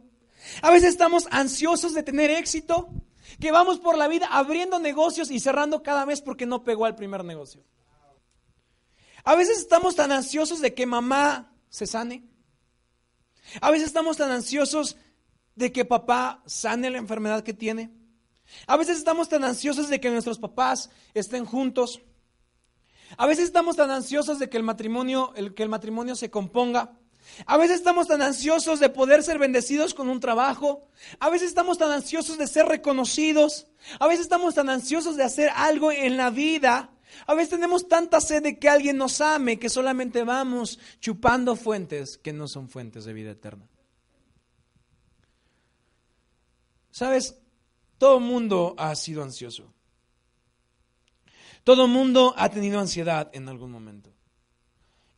A 0.62 0.70
veces 0.70 0.90
estamos 0.90 1.26
ansiosos 1.32 1.92
de 1.92 2.04
tener 2.04 2.30
éxito 2.30 2.88
que 3.40 3.52
vamos 3.52 3.78
por 3.78 3.96
la 3.96 4.08
vida 4.08 4.26
abriendo 4.30 4.78
negocios 4.78 5.30
y 5.30 5.40
cerrando 5.40 5.82
cada 5.82 6.06
mes 6.06 6.20
porque 6.20 6.46
no 6.46 6.64
pegó 6.64 6.84
al 6.84 6.96
primer 6.96 7.24
negocio. 7.24 7.62
A 9.24 9.34
veces 9.34 9.58
estamos 9.58 9.94
tan 9.94 10.12
ansiosos 10.12 10.60
de 10.60 10.74
que 10.74 10.86
mamá 10.86 11.52
se 11.68 11.86
sane. 11.86 12.24
A 13.60 13.70
veces 13.70 13.88
estamos 13.88 14.16
tan 14.16 14.30
ansiosos 14.30 14.96
de 15.54 15.72
que 15.72 15.84
papá 15.84 16.42
sane 16.46 16.90
la 16.90 16.98
enfermedad 16.98 17.42
que 17.42 17.54
tiene. 17.54 17.92
A 18.66 18.76
veces 18.76 18.98
estamos 18.98 19.28
tan 19.28 19.44
ansiosos 19.44 19.88
de 19.88 20.00
que 20.00 20.10
nuestros 20.10 20.38
papás 20.38 20.90
estén 21.14 21.44
juntos. 21.44 22.00
A 23.16 23.26
veces 23.26 23.44
estamos 23.44 23.76
tan 23.76 23.90
ansiosos 23.90 24.38
de 24.38 24.48
que 24.48 24.56
el 24.56 24.62
matrimonio, 24.62 25.32
que 25.54 25.62
el 25.62 25.68
matrimonio 25.68 26.14
se 26.14 26.30
componga. 26.30 26.97
A 27.46 27.56
veces 27.56 27.76
estamos 27.76 28.08
tan 28.08 28.22
ansiosos 28.22 28.80
de 28.80 28.88
poder 28.88 29.22
ser 29.22 29.38
bendecidos 29.38 29.94
con 29.94 30.08
un 30.08 30.20
trabajo. 30.20 30.88
A 31.20 31.30
veces 31.30 31.48
estamos 31.48 31.78
tan 31.78 31.90
ansiosos 31.90 32.38
de 32.38 32.46
ser 32.46 32.66
reconocidos. 32.66 33.66
A 34.00 34.06
veces 34.06 34.22
estamos 34.22 34.54
tan 34.54 34.68
ansiosos 34.68 35.16
de 35.16 35.24
hacer 35.24 35.50
algo 35.54 35.92
en 35.92 36.16
la 36.16 36.30
vida 36.30 36.90
A 37.26 37.34
veces 37.34 37.50
tenemos 37.50 37.88
tanta 37.88 38.20
sed 38.20 38.42
de 38.42 38.58
que 38.58 38.68
alguien 38.68 38.96
nos 38.96 39.20
ame 39.20 39.58
que 39.58 39.68
solamente 39.68 40.24
vamos 40.24 40.78
chupando 41.00 41.56
fuentes 41.56 42.18
que 42.18 42.32
no 42.32 42.48
son 42.48 42.68
fuentes 42.68 43.04
de 43.04 43.12
vida 43.12 43.30
eterna. 43.30 43.66
Sabes, 46.90 47.36
todo 47.98 48.20
mundo 48.20 48.74
ha 48.78 48.94
sido 48.94 49.22
ansioso. 49.22 49.72
Todo 51.64 51.86
mundo 51.86 52.34
ha 52.36 52.48
tenido 52.48 52.80
ansiedad 52.80 53.30
en 53.32 53.48
algún 53.48 53.70
momento. 53.70 54.10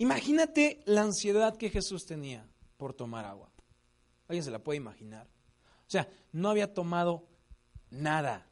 Imagínate 0.01 0.81
la 0.87 1.03
ansiedad 1.03 1.59
que 1.59 1.69
Jesús 1.69 2.07
tenía 2.07 2.49
por 2.79 2.95
tomar 2.95 3.27
agua. 3.27 3.53
¿Alguien 4.29 4.43
se 4.43 4.51
la 4.51 4.59
puede 4.59 4.79
imaginar? 4.79 5.27
O 5.27 5.91
sea, 5.91 6.09
no 6.33 6.49
había 6.49 6.73
tomado 6.73 7.29
nada. 7.91 8.47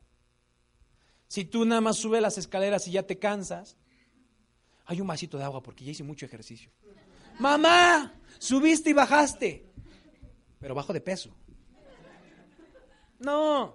Si 1.26 1.46
tú 1.46 1.64
nada 1.64 1.80
más 1.80 1.96
subes 1.96 2.20
las 2.20 2.36
escaleras 2.36 2.86
y 2.86 2.90
ya 2.92 3.02
te 3.02 3.18
cansas, 3.18 3.78
hay 4.84 5.00
un 5.00 5.06
vasito 5.06 5.38
de 5.38 5.44
agua 5.44 5.62
porque 5.62 5.86
ya 5.86 5.92
hice 5.92 6.02
mucho 6.02 6.26
ejercicio. 6.26 6.70
Mamá, 7.38 8.12
subiste 8.38 8.90
y 8.90 8.92
bajaste, 8.92 9.64
pero 10.60 10.74
bajo 10.74 10.92
de 10.92 11.00
peso. 11.00 11.34
No, 13.20 13.74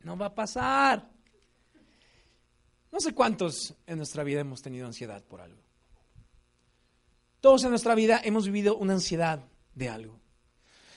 no 0.00 0.16
va 0.16 0.26
a 0.26 0.34
pasar. 0.34 1.06
No 2.90 2.98
sé 2.98 3.12
cuántos 3.12 3.74
en 3.86 3.98
nuestra 3.98 4.24
vida 4.24 4.40
hemos 4.40 4.62
tenido 4.62 4.86
ansiedad 4.86 5.22
por 5.22 5.42
algo. 5.42 5.67
Todos 7.40 7.64
en 7.64 7.70
nuestra 7.70 7.94
vida 7.94 8.20
hemos 8.24 8.46
vivido 8.46 8.76
una 8.76 8.94
ansiedad 8.94 9.44
de 9.74 9.88
algo. 9.88 10.18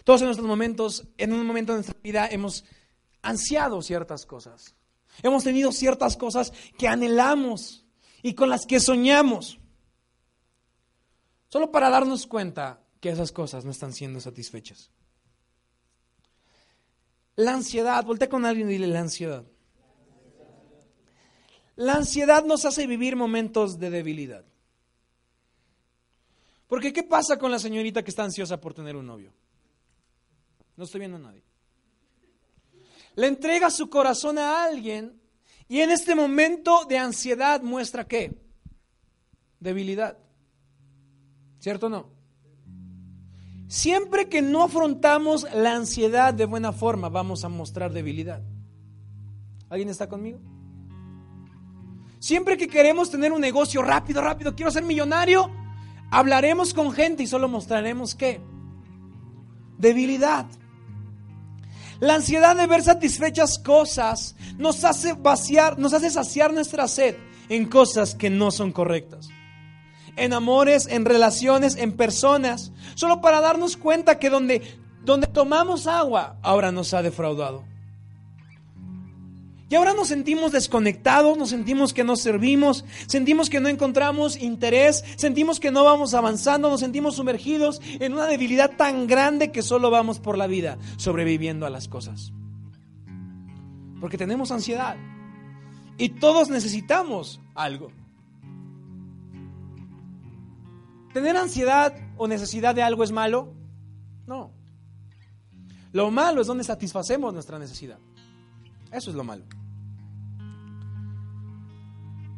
Todos 0.03 0.21
en 0.21 0.27
nuestros 0.27 0.47
momentos, 0.47 1.07
en 1.17 1.33
un 1.33 1.45
momento 1.45 1.73
de 1.73 1.79
nuestra 1.79 1.97
vida 2.01 2.27
hemos 2.27 2.65
ansiado 3.21 3.81
ciertas 3.81 4.25
cosas. 4.25 4.75
Hemos 5.21 5.43
tenido 5.43 5.71
ciertas 5.71 6.17
cosas 6.17 6.51
que 6.77 6.87
anhelamos 6.87 7.85
y 8.23 8.33
con 8.33 8.49
las 8.49 8.65
que 8.65 8.79
soñamos. 8.79 9.59
Solo 11.49 11.71
para 11.71 11.89
darnos 11.89 12.25
cuenta 12.25 12.81
que 12.99 13.09
esas 13.09 13.31
cosas 13.31 13.65
no 13.65 13.71
están 13.71 13.93
siendo 13.93 14.19
satisfechas. 14.19 14.89
La 17.35 17.53
ansiedad, 17.53 18.03
voltea 18.05 18.29
con 18.29 18.45
alguien 18.45 18.69
y 18.69 18.73
dile 18.73 18.87
la 18.87 19.01
ansiedad. 19.01 19.45
La 21.75 21.93
ansiedad 21.93 22.43
nos 22.45 22.65
hace 22.65 22.87
vivir 22.87 23.15
momentos 23.15 23.79
de 23.79 23.89
debilidad. 23.89 24.45
Porque 26.71 26.93
¿qué 26.93 27.03
pasa 27.03 27.37
con 27.37 27.51
la 27.51 27.59
señorita 27.59 28.01
que 28.01 28.11
está 28.11 28.23
ansiosa 28.23 28.61
por 28.61 28.73
tener 28.73 28.95
un 28.95 29.05
novio? 29.05 29.33
No 30.77 30.85
estoy 30.85 30.99
viendo 30.99 31.17
a 31.17 31.19
nadie. 31.19 31.43
Le 33.15 33.27
entrega 33.27 33.69
su 33.69 33.89
corazón 33.89 34.37
a 34.37 34.63
alguien 34.63 35.21
y 35.67 35.81
en 35.81 35.89
este 35.89 36.15
momento 36.15 36.85
de 36.87 36.97
ansiedad 36.97 37.61
muestra 37.61 38.07
qué? 38.07 38.41
Debilidad. 39.59 40.17
¿Cierto 41.59 41.87
o 41.87 41.89
no? 41.89 42.09
Siempre 43.67 44.29
que 44.29 44.41
no 44.41 44.63
afrontamos 44.63 45.45
la 45.53 45.75
ansiedad 45.75 46.33
de 46.33 46.45
buena 46.45 46.71
forma, 46.71 47.09
vamos 47.09 47.43
a 47.43 47.49
mostrar 47.49 47.91
debilidad. 47.91 48.41
¿Alguien 49.67 49.89
está 49.89 50.07
conmigo? 50.07 50.39
Siempre 52.19 52.55
que 52.55 52.69
queremos 52.69 53.11
tener 53.11 53.33
un 53.33 53.41
negocio 53.41 53.81
rápido, 53.81 54.21
rápido, 54.21 54.55
quiero 54.55 54.71
ser 54.71 54.83
millonario, 54.83 55.51
Hablaremos 56.11 56.73
con 56.73 56.91
gente 56.91 57.23
y 57.23 57.27
solo 57.27 57.47
mostraremos 57.47 58.15
qué? 58.15 58.41
Debilidad. 59.77 60.45
La 62.01 62.15
ansiedad 62.15 62.55
de 62.55 62.67
ver 62.67 62.83
satisfechas 62.83 63.57
cosas 63.57 64.35
nos 64.57 64.83
hace 64.83 65.13
vaciar, 65.13 65.79
nos 65.79 65.93
hace 65.93 66.09
saciar 66.09 66.53
nuestra 66.53 66.87
sed 66.87 67.15
en 67.47 67.65
cosas 67.67 68.13
que 68.13 68.29
no 68.29 68.51
son 68.51 68.73
correctas. 68.73 69.29
En 70.17 70.33
amores, 70.33 70.87
en 70.87 71.05
relaciones, 71.05 71.77
en 71.77 71.93
personas, 71.93 72.73
solo 72.95 73.21
para 73.21 73.39
darnos 73.39 73.77
cuenta 73.77 74.19
que 74.19 74.29
donde, 74.29 74.61
donde 75.05 75.27
tomamos 75.27 75.87
agua 75.87 76.37
ahora 76.41 76.73
nos 76.73 76.93
ha 76.93 77.01
defraudado. 77.01 77.70
Y 79.71 79.75
ahora 79.75 79.93
nos 79.93 80.09
sentimos 80.09 80.51
desconectados, 80.51 81.37
nos 81.37 81.49
sentimos 81.49 81.93
que 81.93 82.03
no 82.03 82.17
servimos, 82.17 82.83
sentimos 83.07 83.49
que 83.49 83.61
no 83.61 83.69
encontramos 83.69 84.35
interés, 84.35 85.01
sentimos 85.15 85.61
que 85.61 85.71
no 85.71 85.85
vamos 85.85 86.13
avanzando, 86.13 86.69
nos 86.69 86.81
sentimos 86.81 87.15
sumergidos 87.15 87.81
en 87.85 88.11
una 88.11 88.25
debilidad 88.25 88.75
tan 88.75 89.07
grande 89.07 89.53
que 89.53 89.61
solo 89.61 89.89
vamos 89.89 90.19
por 90.19 90.37
la 90.37 90.45
vida 90.47 90.77
sobreviviendo 90.97 91.65
a 91.65 91.69
las 91.69 91.87
cosas. 91.87 92.33
Porque 94.01 94.17
tenemos 94.17 94.51
ansiedad 94.51 94.97
y 95.97 96.09
todos 96.09 96.49
necesitamos 96.49 97.39
algo. 97.55 97.93
¿Tener 101.13 101.37
ansiedad 101.37 101.95
o 102.17 102.27
necesidad 102.27 102.75
de 102.75 102.83
algo 102.83 103.05
es 103.05 103.13
malo? 103.13 103.53
No. 104.27 104.51
Lo 105.93 106.11
malo 106.11 106.41
es 106.41 106.47
donde 106.47 106.65
satisfacemos 106.65 107.33
nuestra 107.33 107.57
necesidad. 107.57 107.99
Eso 108.91 109.11
es 109.11 109.15
lo 109.15 109.23
malo. 109.23 109.45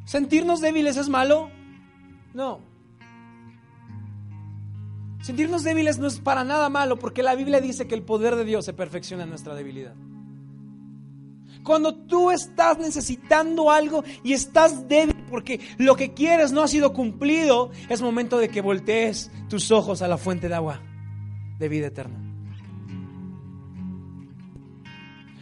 ¿Sentirnos 0.05 0.61
débiles 0.61 0.97
es 0.97 1.09
malo? 1.09 1.49
No. 2.33 2.59
Sentirnos 5.21 5.63
débiles 5.63 5.99
no 5.99 6.07
es 6.07 6.19
para 6.19 6.43
nada 6.43 6.69
malo 6.69 6.99
porque 6.99 7.23
la 7.23 7.35
Biblia 7.35 7.61
dice 7.61 7.87
que 7.87 7.95
el 7.95 8.03
poder 8.03 8.35
de 8.35 8.43
Dios 8.43 8.65
se 8.65 8.73
perfecciona 8.73 9.23
en 9.23 9.29
nuestra 9.29 9.55
debilidad. 9.55 9.95
Cuando 11.63 11.95
tú 11.95 12.29
estás 12.29 12.77
necesitando 12.77 13.71
algo 13.71 14.03
y 14.21 14.33
estás 14.33 14.87
débil 14.89 15.15
porque 15.29 15.61
lo 15.77 15.95
que 15.95 16.13
quieres 16.13 16.51
no 16.51 16.61
ha 16.61 16.67
sido 16.67 16.91
cumplido, 16.91 17.71
es 17.87 18.01
momento 18.01 18.37
de 18.37 18.49
que 18.49 18.59
voltees 18.59 19.31
tus 19.47 19.71
ojos 19.71 20.01
a 20.01 20.09
la 20.09 20.17
fuente 20.17 20.49
de 20.49 20.55
agua 20.55 20.81
de 21.57 21.69
vida 21.69 21.87
eterna. 21.87 22.19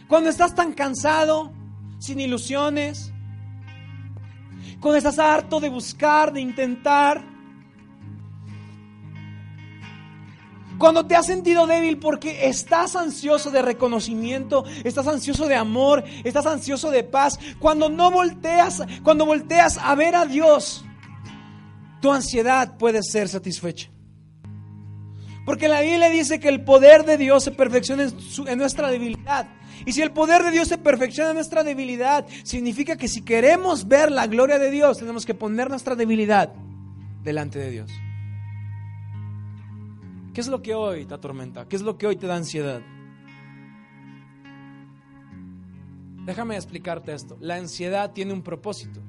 Cuando 0.06 0.30
estás 0.30 0.54
tan 0.54 0.74
cansado, 0.74 1.52
sin 1.98 2.20
ilusiones, 2.20 3.11
cuando 4.82 4.98
estás 4.98 5.20
harto 5.20 5.60
de 5.60 5.68
buscar, 5.68 6.32
de 6.32 6.40
intentar. 6.40 7.22
Cuando 10.76 11.06
te 11.06 11.14
has 11.14 11.26
sentido 11.26 11.68
débil 11.68 11.98
porque 11.98 12.48
estás 12.48 12.96
ansioso 12.96 13.52
de 13.52 13.62
reconocimiento, 13.62 14.64
estás 14.82 15.06
ansioso 15.06 15.46
de 15.46 15.54
amor, 15.54 16.02
estás 16.24 16.46
ansioso 16.46 16.90
de 16.90 17.04
paz, 17.04 17.38
cuando 17.60 17.88
no 17.88 18.10
volteas, 18.10 18.82
cuando 19.04 19.24
volteas 19.24 19.78
a 19.78 19.94
ver 19.94 20.16
a 20.16 20.26
Dios, 20.26 20.84
tu 22.00 22.10
ansiedad 22.10 22.76
puede 22.76 23.04
ser 23.04 23.28
satisfecha. 23.28 23.88
Porque 25.46 25.68
la 25.68 25.80
Biblia 25.80 26.08
dice 26.08 26.40
que 26.40 26.48
el 26.48 26.64
poder 26.64 27.04
de 27.04 27.18
Dios 27.18 27.44
se 27.44 27.52
perfecciona 27.52 28.04
en, 28.46 28.58
nuestra 28.58 28.90
debilidad. 28.90 29.48
Y 29.84 29.92
si 29.92 30.02
el 30.02 30.12
poder 30.12 30.42
de 30.42 30.50
Dios 30.50 30.68
se 30.68 30.78
perfecciona 30.78 31.30
en 31.30 31.36
nuestra 31.36 31.64
debilidad, 31.64 32.26
significa 32.44 32.96
que 32.96 33.08
si 33.08 33.22
queremos 33.22 33.88
ver 33.88 34.10
la 34.10 34.26
gloria 34.26 34.58
de 34.58 34.70
Dios, 34.70 34.98
tenemos 34.98 35.26
que 35.26 35.34
poner 35.34 35.68
nuestra 35.68 35.94
debilidad 35.94 36.52
delante 37.22 37.58
de 37.58 37.70
Dios. 37.70 37.90
¿Qué 40.32 40.40
es 40.40 40.48
lo 40.48 40.62
que 40.62 40.74
hoy 40.74 41.04
te 41.04 41.14
atormenta? 41.14 41.66
¿Qué 41.68 41.76
es 41.76 41.82
lo 41.82 41.98
que 41.98 42.06
hoy 42.06 42.16
te 42.16 42.26
da 42.26 42.36
ansiedad? 42.36 42.80
Déjame 46.24 46.54
explicarte 46.54 47.12
esto. 47.12 47.36
La 47.40 47.56
ansiedad 47.56 48.12
tiene 48.12 48.32
un 48.32 48.42
propósito. 48.42 49.00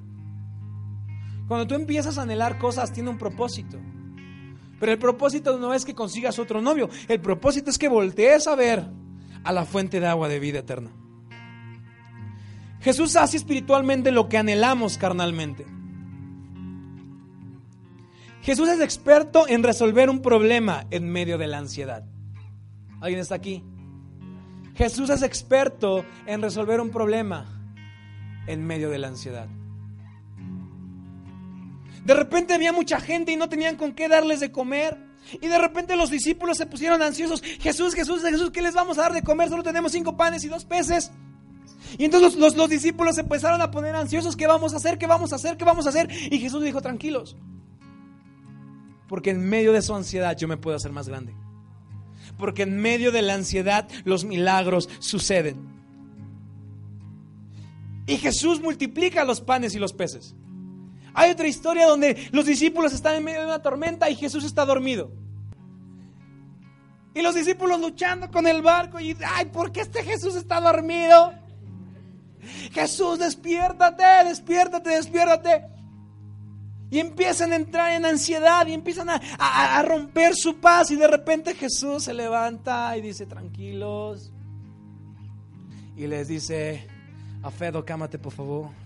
Cuando 1.47 1.67
tú 1.67 1.75
empiezas 1.75 2.17
a 2.17 2.23
anhelar 2.23 2.57
cosas, 2.57 2.91
tiene 2.91 3.09
un 3.09 3.17
propósito. 3.17 3.77
Pero 4.79 4.91
el 4.91 4.97
propósito 4.97 5.57
no 5.57 5.73
es 5.73 5.85
que 5.85 5.93
consigas 5.93 6.39
otro 6.39 6.61
novio. 6.61 6.89
El 7.07 7.21
propósito 7.21 7.69
es 7.69 7.77
que 7.77 7.87
voltees 7.87 8.47
a 8.47 8.55
ver 8.55 8.85
a 9.43 9.51
la 9.51 9.65
fuente 9.65 9.99
de 9.99 10.07
agua 10.07 10.27
de 10.27 10.39
vida 10.39 10.59
eterna. 10.59 10.91
Jesús 12.81 13.15
hace 13.15 13.37
espiritualmente 13.37 14.11
lo 14.11 14.27
que 14.27 14.37
anhelamos 14.37 14.97
carnalmente. 14.97 15.65
Jesús 18.41 18.67
es 18.67 18.81
experto 18.81 19.47
en 19.47 19.63
resolver 19.63 20.09
un 20.09 20.21
problema 20.21 20.85
en 20.91 21.09
medio 21.09 21.37
de 21.37 21.47
la 21.47 21.59
ansiedad. 21.59 22.03
¿Alguien 22.99 23.21
está 23.21 23.35
aquí? 23.35 23.63
Jesús 24.75 25.09
es 25.09 25.21
experto 25.21 26.03
en 26.25 26.41
resolver 26.41 26.81
un 26.81 26.89
problema 26.89 27.45
en 28.47 28.65
medio 28.65 28.89
de 28.89 28.97
la 28.97 29.07
ansiedad. 29.07 29.47
De 32.03 32.13
repente 32.13 32.53
había 32.53 32.73
mucha 32.73 32.99
gente 32.99 33.31
y 33.31 33.37
no 33.37 33.47
tenían 33.47 33.77
con 33.77 33.93
qué 33.93 34.09
darles 34.09 34.41
de 34.41 34.51
comer. 34.51 34.97
Y 35.41 35.47
de 35.47 35.57
repente 35.57 35.95
los 35.95 36.09
discípulos 36.09 36.57
se 36.57 36.65
pusieron 36.65 37.01
ansiosos. 37.01 37.41
Jesús, 37.41 37.93
Jesús, 37.95 38.21
Jesús, 38.21 38.51
¿qué 38.51 38.61
les 38.61 38.73
vamos 38.73 38.97
a 38.97 39.03
dar 39.03 39.13
de 39.13 39.23
comer? 39.23 39.49
Solo 39.49 39.63
tenemos 39.63 39.91
cinco 39.91 40.15
panes 40.15 40.43
y 40.43 40.47
dos 40.47 40.65
peces. 40.65 41.11
Y 41.97 42.05
entonces 42.05 42.35
los, 42.35 42.55
los, 42.55 42.69
discípulos 42.69 43.15
se 43.15 43.21
empezaron 43.21 43.61
a 43.61 43.71
poner 43.71 43.95
ansiosos. 43.95 44.35
¿Qué 44.35 44.47
vamos 44.47 44.73
a 44.73 44.77
hacer? 44.77 44.97
¿Qué 44.97 45.05
vamos 45.05 45.31
a 45.33 45.35
hacer? 45.35 45.57
¿Qué 45.57 45.65
vamos 45.65 45.85
a 45.85 45.89
hacer? 45.89 46.09
Y 46.31 46.39
Jesús 46.39 46.63
dijo, 46.63 46.81
tranquilos. 46.81 47.35
Porque 49.07 49.31
en 49.31 49.47
medio 49.47 49.73
de 49.73 49.81
su 49.81 49.93
ansiedad 49.93 50.35
yo 50.37 50.47
me 50.47 50.57
puedo 50.57 50.75
hacer 50.75 50.91
más 50.91 51.07
grande. 51.07 51.35
Porque 52.37 52.63
en 52.63 52.77
medio 52.77 53.11
de 53.11 53.21
la 53.21 53.35
ansiedad 53.35 53.87
los 54.05 54.25
milagros 54.25 54.89
suceden. 54.99 55.73
Y 58.05 58.17
Jesús 58.17 58.59
multiplica 58.59 59.23
los 59.23 59.39
panes 59.39 59.75
y 59.75 59.79
los 59.79 59.93
peces. 59.93 60.35
Hay 61.13 61.31
otra 61.31 61.47
historia 61.47 61.87
donde 61.87 62.29
los 62.31 62.45
discípulos 62.45 62.93
están 62.93 63.15
en 63.15 63.23
medio 63.23 63.41
de 63.41 63.45
una 63.45 63.61
tormenta 63.61 64.09
y 64.09 64.15
Jesús 64.15 64.43
está 64.43 64.65
dormido. 64.65 65.11
Y 67.13 67.21
los 67.21 67.35
discípulos 67.35 67.79
luchando 67.79 68.31
con 68.31 68.47
el 68.47 68.61
barco 68.61 68.99
y, 68.99 69.15
ay, 69.23 69.45
¿por 69.45 69.71
qué 69.71 69.81
este 69.81 70.03
Jesús 70.03 70.35
está 70.35 70.59
dormido? 70.59 71.33
Jesús, 72.71 73.19
despiértate, 73.19 74.03
despiértate, 74.25 74.89
despiértate. 74.89 75.65
Y 76.89 76.99
empiezan 76.99 77.53
a 77.53 77.55
entrar 77.55 77.91
en 77.93 78.05
ansiedad 78.05 78.67
y 78.67 78.73
empiezan 78.73 79.09
a, 79.09 79.81
romper 79.83 80.35
su 80.35 80.59
paz. 80.59 80.91
Y 80.91 80.95
de 80.95 81.07
repente 81.07 81.55
Jesús 81.55 82.03
se 82.03 82.13
levanta 82.13 82.95
y 82.97 83.01
dice, 83.01 83.25
tranquilos. 83.25 84.31
Y 85.95 86.07
les 86.07 86.27
dice, 86.27 86.87
Afedo, 87.43 87.85
cámate 87.85 88.19
por 88.19 88.33
favor. 88.33 88.82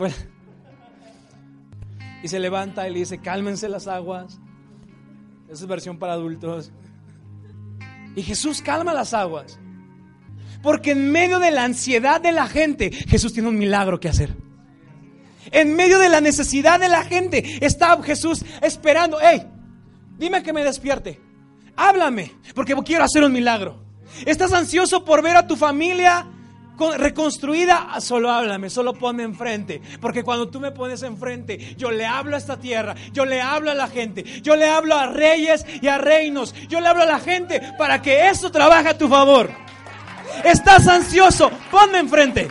Bueno, 0.00 0.14
y 2.22 2.28
se 2.28 2.40
levanta 2.40 2.88
y 2.88 2.92
le 2.94 3.00
dice, 3.00 3.18
cálmense 3.18 3.68
las 3.68 3.86
aguas. 3.86 4.38
Esa 5.44 5.64
es 5.64 5.66
versión 5.66 5.98
para 5.98 6.14
adultos. 6.14 6.72
Y 8.16 8.22
Jesús 8.22 8.62
calma 8.62 8.94
las 8.94 9.12
aguas. 9.12 9.58
Porque 10.62 10.92
en 10.92 11.12
medio 11.12 11.38
de 11.38 11.50
la 11.50 11.64
ansiedad 11.64 12.18
de 12.18 12.32
la 12.32 12.46
gente, 12.46 12.90
Jesús 12.90 13.34
tiene 13.34 13.50
un 13.50 13.58
milagro 13.58 14.00
que 14.00 14.08
hacer. 14.08 14.34
En 15.50 15.76
medio 15.76 15.98
de 15.98 16.08
la 16.08 16.22
necesidad 16.22 16.80
de 16.80 16.88
la 16.88 17.04
gente, 17.04 17.62
está 17.62 18.02
Jesús 18.02 18.42
esperando. 18.62 19.18
Hey, 19.20 19.46
dime 20.16 20.42
que 20.42 20.54
me 20.54 20.64
despierte. 20.64 21.20
Háblame, 21.76 22.32
porque 22.54 22.74
quiero 22.86 23.04
hacer 23.04 23.22
un 23.22 23.34
milagro. 23.34 23.84
¿Estás 24.24 24.54
ansioso 24.54 25.04
por 25.04 25.22
ver 25.22 25.36
a 25.36 25.46
tu 25.46 25.56
familia 25.56 26.26
reconstruida, 26.96 28.00
solo 28.00 28.30
háblame, 28.30 28.70
solo 28.70 28.94
ponme 28.94 29.22
enfrente. 29.22 29.80
Porque 30.00 30.22
cuando 30.22 30.48
tú 30.48 30.60
me 30.60 30.72
pones 30.72 31.02
enfrente, 31.02 31.74
yo 31.76 31.90
le 31.90 32.06
hablo 32.06 32.36
a 32.36 32.38
esta 32.38 32.58
tierra, 32.58 32.94
yo 33.12 33.24
le 33.24 33.40
hablo 33.40 33.70
a 33.70 33.74
la 33.74 33.88
gente, 33.88 34.22
yo 34.42 34.56
le 34.56 34.68
hablo 34.68 34.96
a 34.96 35.06
reyes 35.06 35.64
y 35.80 35.88
a 35.88 35.98
reinos, 35.98 36.54
yo 36.68 36.80
le 36.80 36.88
hablo 36.88 37.02
a 37.02 37.06
la 37.06 37.20
gente 37.20 37.60
para 37.78 38.00
que 38.00 38.28
eso 38.28 38.50
trabaje 38.50 38.88
a 38.88 38.98
tu 38.98 39.08
favor. 39.08 39.50
Estás 40.44 40.86
ansioso, 40.88 41.50
ponme 41.70 41.98
enfrente. 41.98 42.48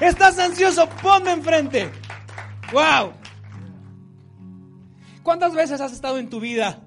Estás 0.00 0.38
ansioso, 0.38 0.88
ponme 1.02 1.32
enfrente. 1.32 1.90
Wow. 2.72 3.12
¿Cuántas 5.22 5.54
veces 5.54 5.80
has 5.80 5.92
estado 5.92 6.18
en 6.18 6.30
tu 6.30 6.40
vida 6.40 6.82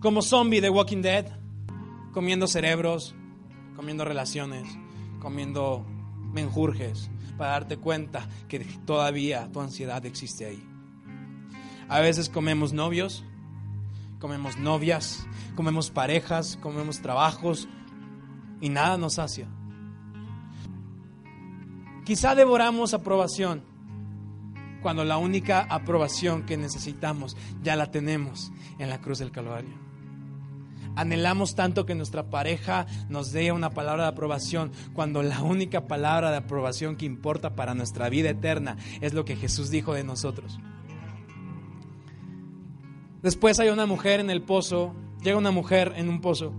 como 0.00 0.22
zombie 0.22 0.60
de 0.60 0.70
Walking 0.70 1.02
Dead? 1.02 1.26
Comiendo 2.12 2.46
cerebros, 2.46 3.14
comiendo 3.76 4.04
relaciones, 4.04 4.66
comiendo 5.20 5.84
menjurjes 6.32 7.10
para 7.36 7.52
darte 7.52 7.76
cuenta 7.76 8.28
que 8.48 8.60
todavía 8.60 9.50
tu 9.52 9.60
ansiedad 9.60 10.04
existe 10.06 10.46
ahí. 10.46 10.62
A 11.88 12.00
veces 12.00 12.28
comemos 12.28 12.72
novios, 12.72 13.24
comemos 14.18 14.58
novias, 14.58 15.26
comemos 15.54 15.90
parejas, 15.90 16.58
comemos 16.60 17.00
trabajos 17.00 17.68
y 18.60 18.68
nada 18.68 18.98
nos 18.98 19.14
sacia. 19.14 19.48
Quizá 22.04 22.34
devoramos 22.34 22.94
aprobación 22.94 23.62
cuando 24.82 25.04
la 25.04 25.18
única 25.18 25.66
aprobación 25.68 26.44
que 26.44 26.56
necesitamos 26.56 27.36
ya 27.62 27.76
la 27.76 27.90
tenemos 27.90 28.52
en 28.78 28.90
la 28.90 29.00
cruz 29.00 29.18
del 29.18 29.30
Calvario. 29.30 29.87
Anhelamos 30.98 31.54
tanto 31.54 31.86
que 31.86 31.94
nuestra 31.94 32.28
pareja 32.28 32.84
nos 33.08 33.30
dé 33.30 33.52
una 33.52 33.70
palabra 33.70 34.02
de 34.02 34.08
aprobación 34.08 34.72
cuando 34.94 35.22
la 35.22 35.42
única 35.44 35.86
palabra 35.86 36.32
de 36.32 36.38
aprobación 36.38 36.96
que 36.96 37.06
importa 37.06 37.54
para 37.54 37.72
nuestra 37.72 38.08
vida 38.08 38.30
eterna 38.30 38.76
es 39.00 39.14
lo 39.14 39.24
que 39.24 39.36
Jesús 39.36 39.70
dijo 39.70 39.94
de 39.94 40.02
nosotros. 40.02 40.58
Después 43.22 43.60
hay 43.60 43.68
una 43.68 43.86
mujer 43.86 44.18
en 44.18 44.28
el 44.28 44.42
pozo, 44.42 44.92
llega 45.22 45.38
una 45.38 45.52
mujer 45.52 45.92
en 45.94 46.08
un 46.08 46.20
pozo 46.20 46.52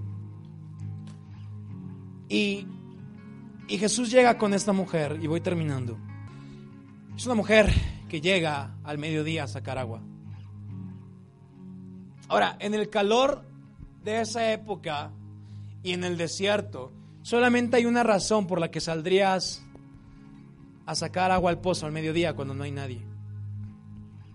y, 2.29 2.65
y 3.67 3.77
Jesús 3.77 4.09
llega 4.09 4.37
con 4.37 4.53
esta 4.53 4.71
mujer 4.71 5.19
y 5.21 5.27
voy 5.27 5.41
terminando. 5.41 5.97
Es 7.13 7.25
una 7.25 7.35
mujer 7.35 7.73
que 8.07 8.21
llega 8.21 8.77
al 8.85 8.99
mediodía 8.99 9.43
a 9.43 9.47
sacar 9.47 9.77
agua. 9.77 10.01
Ahora, 12.29 12.55
en 12.61 12.73
el 12.73 12.89
calor 12.89 13.48
de 14.03 14.21
esa 14.21 14.51
época 14.51 15.11
y 15.83 15.93
en 15.93 16.03
el 16.03 16.17
desierto, 16.17 16.91
solamente 17.21 17.77
hay 17.77 17.85
una 17.85 18.03
razón 18.03 18.47
por 18.47 18.59
la 18.59 18.71
que 18.71 18.81
saldrías 18.81 19.65
a 20.85 20.95
sacar 20.95 21.31
agua 21.31 21.51
al 21.51 21.59
pozo 21.59 21.85
al 21.85 21.91
mediodía 21.91 22.33
cuando 22.33 22.53
no 22.53 22.63
hay 22.63 22.71
nadie. 22.71 23.01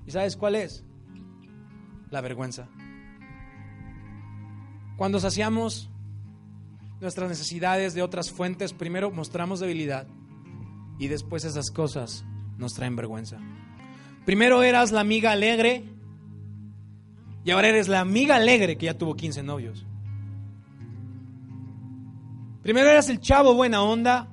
¿Y 0.07 0.11
sabes 0.11 0.37
cuál 0.37 0.55
es? 0.55 0.85
La 2.11 2.21
vergüenza. 2.21 2.69
Cuando 4.97 5.19
saciamos 5.19 5.91
nuestras 7.01 7.29
necesidades 7.29 7.95
de 7.95 8.03
otras 8.03 8.31
fuentes, 8.31 8.73
primero 8.73 9.11
mostramos 9.11 9.61
debilidad 9.61 10.07
y 10.99 11.09
después 11.09 11.45
esas 11.45 11.71
cosas 11.71 12.25
nos 12.57 12.75
traen 12.75 12.97
vergüenza. 12.97 13.39
Primero 14.25 14.63
eras 14.63 14.93
la 14.93 15.01
amiga 15.01 15.33
alegre 15.33 15.85
y 17.45 17.51
ahora 17.51 17.69
eres 17.69 17.89
la 17.89 18.01
amiga 18.01 18.37
alegre 18.37 18.79
que 18.79 18.87
ya 18.87 18.97
tuvo 18.97 19.15
15 19.15 19.43
novios. 19.43 19.85
Primero 22.63 22.89
eras 22.89 23.11
el 23.11 23.21
chavo 23.21 23.55
buena 23.55 23.83
onda. 23.83 24.29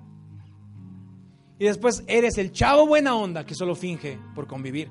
Y 1.59 1.65
después 1.65 2.03
eres 2.07 2.37
el 2.37 2.53
chavo 2.53 2.87
buena 2.87 3.15
onda 3.15 3.45
que 3.45 3.53
solo 3.53 3.75
finge 3.75 4.17
por 4.33 4.47
convivir. 4.47 4.89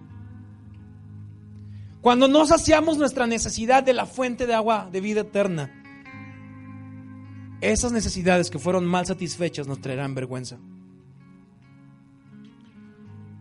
Cuando 2.03 2.29
no 2.29 2.47
saciamos 2.47 2.99
nuestra 2.99 3.27
necesidad 3.27 3.83
de 3.83 3.95
la 3.95 4.07
fuente 4.07 4.47
de 4.47 4.55
agua 4.55 4.89
de 4.93 5.01
vida 5.01 5.23
eterna, 5.23 5.71
esas 7.63 7.93
necesidades 7.93 8.51
que 8.51 8.59
fueron 8.59 8.85
mal 8.85 9.07
satisfechas 9.07 9.67
nos 9.67 9.81
traerán 9.81 10.15
vergüenza. 10.15 10.59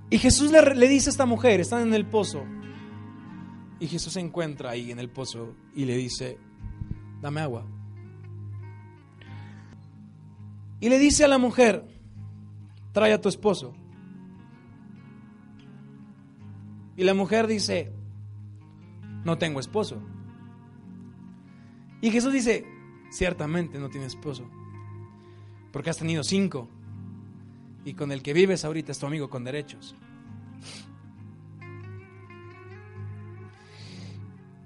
Y 0.10 0.18
Jesús 0.18 0.52
le, 0.52 0.76
le 0.76 0.88
dice 0.88 1.10
a 1.10 1.12
esta 1.12 1.26
mujer, 1.26 1.60
están 1.60 1.88
en 1.88 1.94
el 1.94 2.06
pozo, 2.06 2.44
y 3.80 3.88
Jesús 3.88 4.14
se 4.14 4.20
encuentra 4.20 4.72
ahí 4.72 4.92
en 4.92 5.00
el 5.00 5.10
pozo 5.10 5.56
y 5.74 5.86
le 5.86 5.96
dice, 5.96 6.38
dame 7.22 7.42
agua. 7.42 7.66
Y 10.82 10.90
le 10.90 11.00
dice 11.00 11.26
a 11.26 11.28
la 11.28 11.38
mujer, 11.38 11.86
trae 12.92 13.14
a 13.14 13.22
tu 13.22 13.30
esposo. 13.30 13.74
Y 16.96 17.04
la 17.04 17.14
mujer 17.14 17.48
dice, 17.48 17.92
no 19.24 19.38
tengo 19.38 19.60
esposo. 19.60 20.02
Y 22.02 22.12
Jesús 22.12 22.34
dice, 22.34 22.66
ciertamente 23.10 23.80
no 23.80 23.90
tienes 23.90 24.14
esposo, 24.14 24.50
porque 25.72 25.90
has 25.90 25.98
tenido 25.98 26.24
cinco. 26.24 26.70
Y 27.86 27.94
con 27.94 28.12
el 28.12 28.22
que 28.22 28.34
vives 28.34 28.66
ahorita 28.66 28.92
es 28.92 29.00
tu 29.00 29.06
amigo 29.06 29.30
con 29.30 29.44
derechos. 29.46 29.96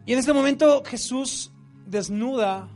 Y 0.05 0.13
en 0.13 0.19
este 0.19 0.33
momento 0.33 0.83
Jesús 0.85 1.51
desnuda 1.85 2.67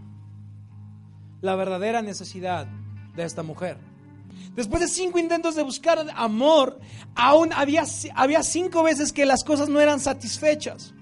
la 1.42 1.56
verdadera 1.56 2.02
necesidad 2.02 2.68
de 3.16 3.24
esta 3.24 3.44
mujer. 3.44 3.78
Después 4.56 4.82
de 4.82 4.88
cinco 4.88 5.20
intentos 5.20 5.56
de 5.56 5.63
buscar 5.63 6.00
amor, 6.16 6.80
aún 7.16 7.52
había, 7.54 7.84
había 8.16 8.44
cinco 8.44 8.84
veces 8.84 9.13
que 9.13 9.26
las 9.26 9.44
cosas 9.44 9.70
no 9.70 9.80
eran 9.80 10.00
satisfechas. 10.00 10.94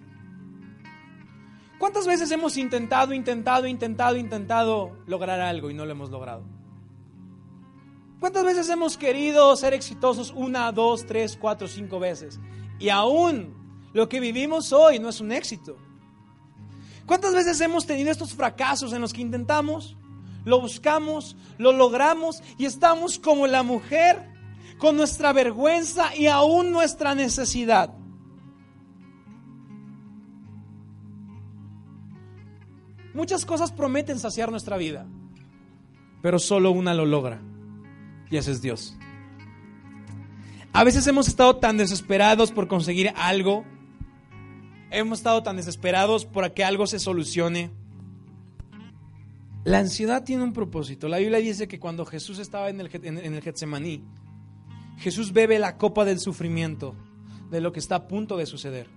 ¿Cuántas 1.78 2.08
veces 2.08 2.32
hemos 2.32 2.58
intentado, 2.58 3.14
intentado, 3.14 3.68
intentado, 3.68 4.18
intentado 4.18 4.98
lograr 5.06 5.40
algo 5.42 5.70
y 5.70 5.74
no 5.74 5.86
lo 5.86 5.92
hemos 5.92 6.10
logrado? 6.10 6.44
¿Cuántas 8.20 8.46
veces 8.46 8.70
hemos 8.70 8.98
querido 8.98 9.56
ser 9.56 9.74
exitosos 9.74 10.32
una, 10.36 10.72
dos, 10.72 11.06
tres, 11.06 11.38
cuatro, 11.40 11.68
cinco 11.68 12.00
veces? 12.00 12.40
Y 12.80 12.90
aún 12.90 13.54
lo 13.94 14.10
que 14.10 14.20
vivimos 14.20 14.74
hoy 14.74 15.00
no 15.00 15.10
es 15.10 15.22
un 15.22 15.32
éxito. 15.32 15.78
¿Cuántas 17.06 17.34
veces 17.34 17.62
hemos 17.62 17.86
tenido 17.86 18.12
estos 18.12 18.34
fracasos 18.34 18.94
en 18.94 19.02
los 19.02 19.14
que 19.14 19.22
intentamos, 19.22 19.96
lo 20.44 20.60
buscamos, 20.60 21.36
lo 21.58 21.72
logramos 21.72 22.42
y 22.58 22.66
estamos 22.66 23.20
como 23.20 23.48
la 23.48 23.64
mujer 23.64 24.32
con 24.78 24.98
nuestra 24.98 25.32
vergüenza 25.32 26.16
y 26.16 26.28
aún 26.28 26.72
nuestra 26.72 27.14
necesidad? 27.14 27.94
Muchas 33.14 33.46
cosas 33.46 33.72
prometen 33.72 34.20
saciar 34.20 34.52
nuestra 34.52 34.76
vida, 34.76 35.06
pero 36.22 36.40
solo 36.40 36.72
una 36.72 36.94
lo 36.94 37.06
logra 37.06 37.42
y 38.30 38.38
ese 38.38 38.52
es 38.52 38.62
Dios. 38.62 38.98
A 40.74 40.84
veces 40.84 41.08
hemos 41.08 41.28
estado 41.28 41.56
tan 41.58 41.78
desesperados 41.78 42.52
por 42.52 42.68
conseguir 42.68 43.14
algo 43.16 43.64
hemos 44.96 45.20
estado 45.20 45.44
tan 45.44 45.58
desesperados 45.58 46.26
por 46.26 46.52
que 46.54 46.64
algo 46.64 46.88
se 46.88 47.00
solucione. 47.00 47.72
La 49.64 49.80
ansiedad 49.80 50.24
tiene 50.24 50.44
un 50.44 50.54
propósito. 50.54 51.08
La 51.08 51.18
Biblia 51.18 51.40
dice 51.40 51.68
que 51.68 51.80
cuando 51.80 52.06
Jesús 52.06 52.40
estaba 52.40 52.70
en 52.70 52.80
el, 52.80 52.90
en, 52.94 53.18
en 53.18 53.34
el 53.34 53.42
Getsemaní, 53.42 54.04
Jesús 54.98 55.34
bebe 55.34 55.60
la 55.60 55.78
copa 55.78 56.06
del 56.06 56.20
sufrimiento, 56.20 56.96
de 57.50 57.62
lo 57.62 57.72
que 57.72 57.80
está 57.80 57.96
a 57.96 58.08
punto 58.08 58.38
de 58.38 58.46
suceder. 58.46 58.88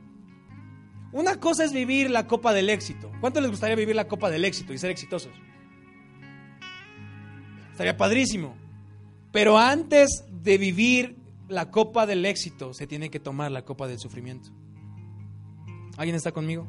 Una 1.12 1.40
cosa 1.40 1.64
es 1.64 1.72
vivir 1.72 2.10
la 2.10 2.26
copa 2.26 2.52
del 2.52 2.68
éxito. 2.68 3.10
¿Cuánto 3.20 3.40
les 3.40 3.50
gustaría 3.50 3.76
vivir 3.76 3.96
la 3.96 4.08
copa 4.08 4.30
del 4.30 4.44
éxito 4.44 4.72
y 4.74 4.78
ser 4.78 4.90
exitosos? 4.90 5.32
Estaría 7.70 7.96
padrísimo. 7.96 8.56
Pero 9.32 9.58
antes 9.58 10.24
de 10.30 10.58
vivir 10.58 11.16
la 11.48 11.70
copa 11.70 12.06
del 12.06 12.26
éxito, 12.26 12.74
se 12.74 12.86
tiene 12.86 13.10
que 13.10 13.20
tomar 13.20 13.50
la 13.50 13.64
copa 13.64 13.88
del 13.88 13.98
sufrimiento. 13.98 14.50
¿Alguien 15.98 16.14
está 16.14 16.30
conmigo? 16.30 16.64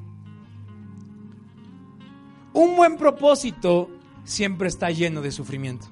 Un 2.52 2.76
buen 2.76 2.98
propósito 2.98 3.90
siempre 4.24 4.68
está 4.68 4.90
lleno 4.90 5.22
de 5.22 5.32
sufrimiento. 5.32 5.88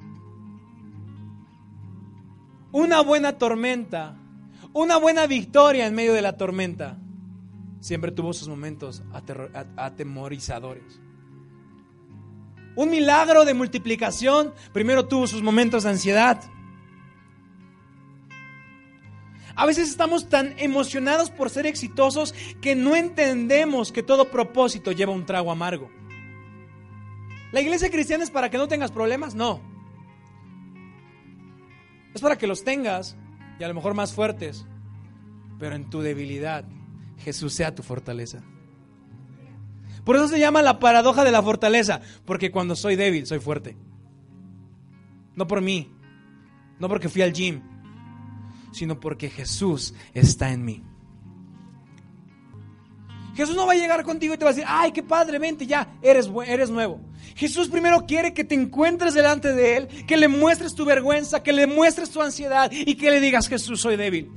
Una 2.71 3.01
buena 3.01 3.37
tormenta, 3.37 4.17
una 4.73 4.97
buena 4.97 5.27
victoria 5.27 5.85
en 5.85 5.93
medio 5.93 6.13
de 6.13 6.23
la 6.23 6.35
tormenta, 6.35 6.97
siempre 7.79 8.11
tuvo 8.11 8.33
sus 8.33 8.47
momentos 8.47 9.03
atemorizadores. 9.75 10.99
Un 12.75 12.89
milagro 12.89 13.45
de 13.45 13.53
multiplicación 13.53 14.51
primero 14.73 15.07
tuvo 15.07 15.27
sus 15.27 15.43
momentos 15.43 15.83
de 15.83 15.91
ansiedad. 15.91 16.41
A 19.57 19.65
veces 19.65 19.89
estamos 19.89 20.29
tan 20.29 20.53
emocionados 20.59 21.31
por 21.31 21.49
ser 21.49 21.65
exitosos 21.65 22.35
que 22.61 22.75
no 22.75 22.95
entendemos 22.95 23.91
que 23.91 24.03
todo 24.03 24.29
propósito 24.29 24.91
lleva 24.91 25.11
un 25.11 25.25
trago 25.25 25.51
amargo. 25.51 25.89
¿La 27.51 27.61
iglesia 27.61 27.89
cristiana 27.89 28.23
es 28.23 28.29
para 28.29 28.51
que 28.51 28.59
no 28.59 28.67
tengas 28.67 28.91
problemas? 28.91 29.33
No. 29.33 29.59
Es 32.13 32.21
para 32.21 32.37
que 32.37 32.45
los 32.45 32.63
tengas 32.63 33.17
y 33.59 33.63
a 33.63 33.67
lo 33.67 33.73
mejor 33.73 33.95
más 33.95 34.13
fuertes, 34.13 34.63
pero 35.57 35.75
en 35.75 35.89
tu 35.89 36.01
debilidad 36.01 36.63
Jesús 37.17 37.55
sea 37.55 37.73
tu 37.73 37.81
fortaleza. 37.81 38.43
Por 40.03 40.17
eso 40.17 40.27
se 40.27 40.39
llama 40.39 40.61
la 40.61 40.77
paradoja 40.77 41.23
de 41.23 41.31
la 41.31 41.41
fortaleza, 41.41 42.01
porque 42.25 42.51
cuando 42.51 42.75
soy 42.75 42.95
débil, 42.95 43.25
soy 43.25 43.39
fuerte. 43.39 43.75
No 45.35 45.47
por 45.47 45.61
mí, 45.61 45.91
no 46.79 46.87
porque 46.89 47.09
fui 47.09 47.23
al 47.23 47.33
gym, 47.33 47.63
sino 48.77 48.99
porque 48.99 49.29
Jesús 49.29 49.93
está 50.13 50.51
en 50.51 50.63
mí. 50.63 50.83
Jesús 53.35 53.55
no 53.55 53.67
va 53.67 53.73
a 53.73 53.75
llegar 53.75 54.03
contigo 54.03 54.33
y 54.33 54.37
te 54.37 54.45
va 54.45 54.49
a 54.49 54.53
decir, 54.53 54.67
ay, 54.67 54.91
qué 54.91 55.03
padre, 55.03 55.37
vente 55.37 55.67
ya, 55.67 55.95
eres, 56.01 56.29
eres 56.47 56.69
nuevo. 56.69 56.99
Jesús 57.35 57.69
primero 57.69 58.05
quiere 58.07 58.33
que 58.33 58.43
te 58.43 58.55
encuentres 58.55 59.13
delante 59.13 59.53
de 59.53 59.77
Él, 59.77 59.87
que 60.07 60.17
le 60.17 60.27
muestres 60.27 60.73
tu 60.73 60.85
vergüenza, 60.85 61.43
que 61.43 61.53
le 61.53 61.67
muestres 61.67 62.09
tu 62.09 62.21
ansiedad 62.21 62.71
y 62.71 62.95
que 62.95 63.11
le 63.11 63.19
digas, 63.19 63.47
Jesús, 63.47 63.81
soy 63.81 63.95
débil. 63.95 64.31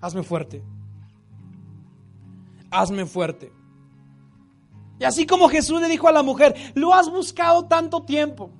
Hazme 0.00 0.22
fuerte. 0.22 0.62
Hazme 2.70 3.06
fuerte. 3.06 3.52
Y 5.00 5.04
así 5.04 5.26
como 5.26 5.48
Jesús 5.48 5.80
le 5.80 5.88
dijo 5.88 6.06
a 6.06 6.12
la 6.12 6.22
mujer, 6.22 6.54
lo 6.74 6.94
has 6.94 7.10
buscado 7.10 7.66
tanto 7.66 8.04
tiempo. 8.04 8.52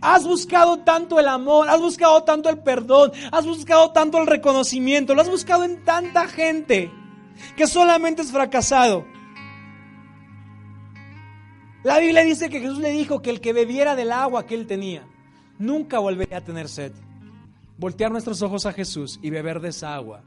Has 0.00 0.24
buscado 0.24 0.78
tanto 0.78 1.18
el 1.18 1.28
amor, 1.28 1.68
has 1.68 1.80
buscado 1.80 2.22
tanto 2.22 2.48
el 2.48 2.58
perdón, 2.58 3.12
has 3.32 3.46
buscado 3.46 3.90
tanto 3.92 4.18
el 4.18 4.26
reconocimiento, 4.26 5.14
lo 5.14 5.22
has 5.22 5.30
buscado 5.30 5.64
en 5.64 5.84
tanta 5.84 6.28
gente 6.28 6.90
que 7.56 7.66
solamente 7.66 8.22
es 8.22 8.30
fracasado. 8.30 9.04
La 11.82 11.98
Biblia 11.98 12.22
dice 12.22 12.48
que 12.48 12.60
Jesús 12.60 12.78
le 12.78 12.90
dijo 12.90 13.20
que 13.20 13.30
el 13.30 13.40
que 13.40 13.52
bebiera 13.52 13.94
del 13.94 14.12
agua 14.12 14.46
que 14.46 14.54
él 14.54 14.66
tenía, 14.66 15.06
nunca 15.58 15.98
volvería 15.98 16.38
a 16.38 16.44
tener 16.44 16.68
sed. 16.68 16.92
Voltear 17.76 18.12
nuestros 18.12 18.40
ojos 18.42 18.66
a 18.66 18.72
Jesús 18.72 19.18
y 19.22 19.30
beber 19.30 19.60
de 19.60 19.68
esa 19.70 19.94
agua 19.94 20.22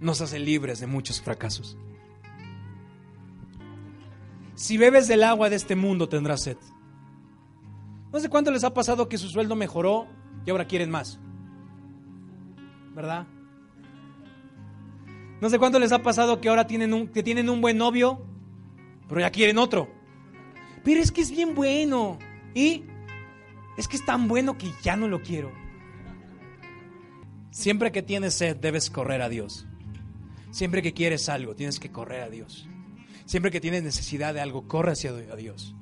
nos 0.00 0.20
hace 0.20 0.38
libres 0.40 0.80
de 0.80 0.88
muchos 0.88 1.22
fracasos. 1.22 1.76
Si 4.54 4.76
bebes 4.76 5.08
del 5.08 5.22
agua 5.22 5.48
de 5.48 5.56
este 5.56 5.76
mundo 5.76 6.08
tendrás 6.08 6.42
sed. 6.42 6.56
No 8.12 8.20
sé 8.20 8.28
cuánto 8.28 8.50
les 8.50 8.64
ha 8.64 8.74
pasado 8.74 9.08
que 9.08 9.16
su 9.16 9.28
sueldo 9.28 9.56
mejoró 9.56 10.06
y 10.44 10.50
ahora 10.50 10.66
quieren 10.66 10.90
más. 10.90 11.18
¿Verdad? 12.94 13.26
No 15.40 15.48
sé 15.48 15.58
cuánto 15.58 15.78
les 15.78 15.92
ha 15.92 16.02
pasado 16.02 16.40
que 16.40 16.48
ahora 16.48 16.66
tienen 16.66 16.92
un, 16.92 17.08
que 17.08 17.22
tienen 17.22 17.48
un 17.48 17.60
buen 17.60 17.78
novio, 17.78 18.24
pero 19.08 19.20
ya 19.20 19.30
quieren 19.30 19.58
otro. 19.58 19.88
Pero 20.84 21.00
es 21.00 21.10
que 21.10 21.22
es 21.22 21.30
bien 21.30 21.54
bueno. 21.54 22.18
Y 22.54 22.84
es 23.76 23.88
que 23.88 23.96
es 23.96 24.04
tan 24.04 24.28
bueno 24.28 24.58
que 24.58 24.70
ya 24.82 24.94
no 24.94 25.08
lo 25.08 25.22
quiero. 25.22 25.50
Siempre 27.50 27.92
que 27.92 28.02
tienes 28.02 28.34
sed, 28.34 28.56
debes 28.56 28.90
correr 28.90 29.22
a 29.22 29.28
Dios. 29.28 29.66
Siempre 30.50 30.82
que 30.82 30.92
quieres 30.92 31.28
algo, 31.28 31.54
tienes 31.54 31.80
que 31.80 31.90
correr 31.90 32.20
a 32.20 32.28
Dios. 32.28 32.68
Siempre 33.24 33.50
que 33.50 33.60
tienes 33.60 33.82
necesidad 33.82 34.34
de 34.34 34.40
algo, 34.40 34.68
corre 34.68 34.92
hacia 34.92 35.12
Dios. 35.12 35.74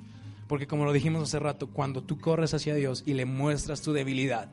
Porque 0.50 0.66
como 0.66 0.84
lo 0.84 0.92
dijimos 0.92 1.22
hace 1.22 1.38
rato, 1.38 1.68
cuando 1.68 2.02
tú 2.02 2.18
corres 2.18 2.54
hacia 2.54 2.74
Dios 2.74 3.04
y 3.06 3.14
le 3.14 3.24
muestras 3.24 3.82
tu 3.82 3.92
debilidad, 3.92 4.50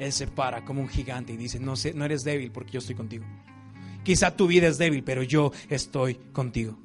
Él 0.00 0.12
se 0.12 0.26
para 0.26 0.64
como 0.64 0.80
un 0.80 0.88
gigante 0.88 1.34
y 1.34 1.36
dice, 1.36 1.60
no, 1.60 1.76
sé, 1.76 1.94
no 1.94 2.04
eres 2.04 2.24
débil 2.24 2.50
porque 2.50 2.72
yo 2.72 2.78
estoy 2.80 2.96
contigo. 2.96 3.24
Quizá 4.02 4.36
tu 4.36 4.48
vida 4.48 4.66
es 4.66 4.76
débil, 4.76 5.04
pero 5.04 5.22
yo 5.22 5.52
estoy 5.68 6.16
contigo. 6.32 6.76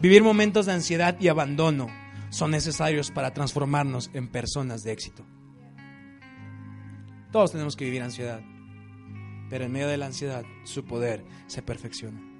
Vivir 0.00 0.22
momentos 0.22 0.66
de 0.66 0.74
ansiedad 0.74 1.16
y 1.18 1.26
abandono 1.26 1.88
son 2.30 2.52
necesarios 2.52 3.10
para 3.10 3.34
transformarnos 3.34 4.10
en 4.14 4.28
personas 4.28 4.84
de 4.84 4.92
éxito. 4.92 5.24
Todos 7.32 7.50
tenemos 7.50 7.74
que 7.74 7.84
vivir 7.84 8.02
ansiedad, 8.02 8.42
pero 9.50 9.64
en 9.64 9.72
medio 9.72 9.88
de 9.88 9.96
la 9.96 10.06
ansiedad 10.06 10.44
su 10.62 10.84
poder 10.84 11.24
se 11.48 11.62
perfecciona. 11.62 12.31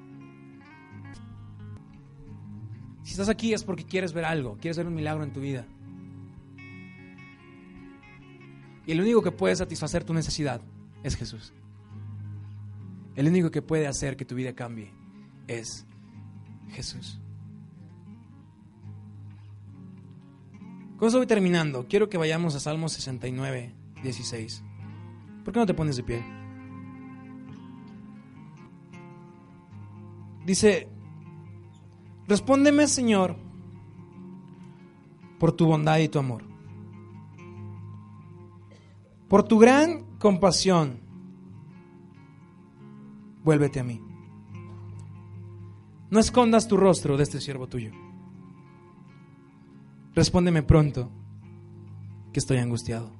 Si 3.03 3.12
estás 3.12 3.29
aquí 3.29 3.53
es 3.53 3.65
porque 3.65 3.85
quieres 3.85 4.12
ver 4.12 4.25
algo, 4.25 4.57
quieres 4.61 4.77
ver 4.77 4.87
un 4.87 4.95
milagro 4.95 5.25
en 5.25 5.33
tu 5.33 5.41
vida. 5.41 5.67
Y 8.87 8.93
el 8.93 9.01
único 9.01 9.23
que 9.23 9.33
puede 9.33 9.57
satisfacer 9.57 10.05
tu 10.05 10.15
necesidad 10.15 10.61
es 11.03 11.17
Jesús. 11.17 11.53
El 13.15 13.29
único 13.29 13.51
que 13.51 13.62
puede 13.62 13.87
hacer 13.87 14.17
que 14.17 14.25
tu 14.25 14.35
vida 14.35 14.55
cambie 14.55 14.91
es 15.47 15.87
Jesús. 16.71 17.21
Con 20.97 21.09
eso 21.09 21.19
voy 21.19 21.27
terminando. 21.27 21.87
Quiero 21.88 22.09
que 22.09 22.17
vayamos 22.17 22.55
a 22.55 22.61
Salmo 22.61 22.88
69, 22.88 23.75
16. 24.03 24.62
¿Por 25.45 25.53
qué 25.53 25.61
no 25.61 25.67
te 25.67 25.75
pones 25.75 25.97
de 25.97 26.05
pie? 26.05 26.25
Dice, 30.47 30.88
Respóndeme, 32.33 32.87
Señor, 32.87 33.37
por 35.38 35.53
tu 35.53 35.66
bondad 35.66 35.99
y 35.99 36.09
tu 36.09 36.18
amor. 36.18 36.42
Por 39.29 39.42
tu 39.42 39.59
gran 39.59 40.16
compasión, 40.18 40.99
vuélvete 43.45 43.81
a 43.81 43.85
mí. 43.85 44.01
No 46.11 46.18
escondas 46.18 46.66
tu 46.66 46.79
rostro 46.79 47.18
de 47.18 47.25
este 47.25 47.38
siervo 47.38 47.66
tuyo. 47.66 47.92
Respóndeme 50.14 50.62
pronto, 50.62 51.11
que 52.33 52.40
estoy 52.40 52.57
angustiado. 52.57 53.12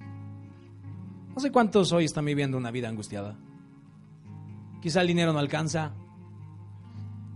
No 1.35 1.39
sé 1.43 1.53
cuántos 1.53 1.93
hoy 1.93 2.07
están 2.07 2.25
viviendo 2.25 2.57
una 2.57 2.71
vida 2.71 2.89
angustiada. 2.89 3.39
Quizá 4.81 5.03
el 5.03 5.09
dinero 5.09 5.35
no 5.35 5.39
alcanza. 5.39 5.93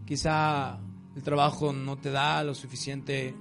Quizá 0.06 0.80
el 1.16 1.22
trabajo 1.22 1.72
no 1.72 1.96
te 1.96 2.10
da 2.10 2.44
lo 2.44 2.54
suficiente. 2.54 3.34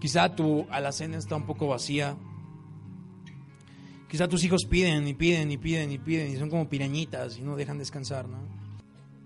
Quizá 0.00 0.34
tu 0.34 0.66
alacena 0.70 1.18
está 1.18 1.34
un 1.34 1.46
poco 1.46 1.66
vacía. 1.66 2.16
Quizá 4.08 4.28
tus 4.28 4.44
hijos 4.44 4.64
piden 4.64 5.08
y 5.08 5.14
piden 5.14 5.50
y 5.50 5.58
piden 5.58 5.90
y 5.90 5.98
piden 5.98 6.32
y 6.32 6.36
son 6.36 6.48
como 6.48 6.68
pirañitas 6.68 7.38
y 7.38 7.42
no 7.42 7.56
dejan 7.56 7.78
descansar, 7.78 8.28
¿no? 8.28 8.38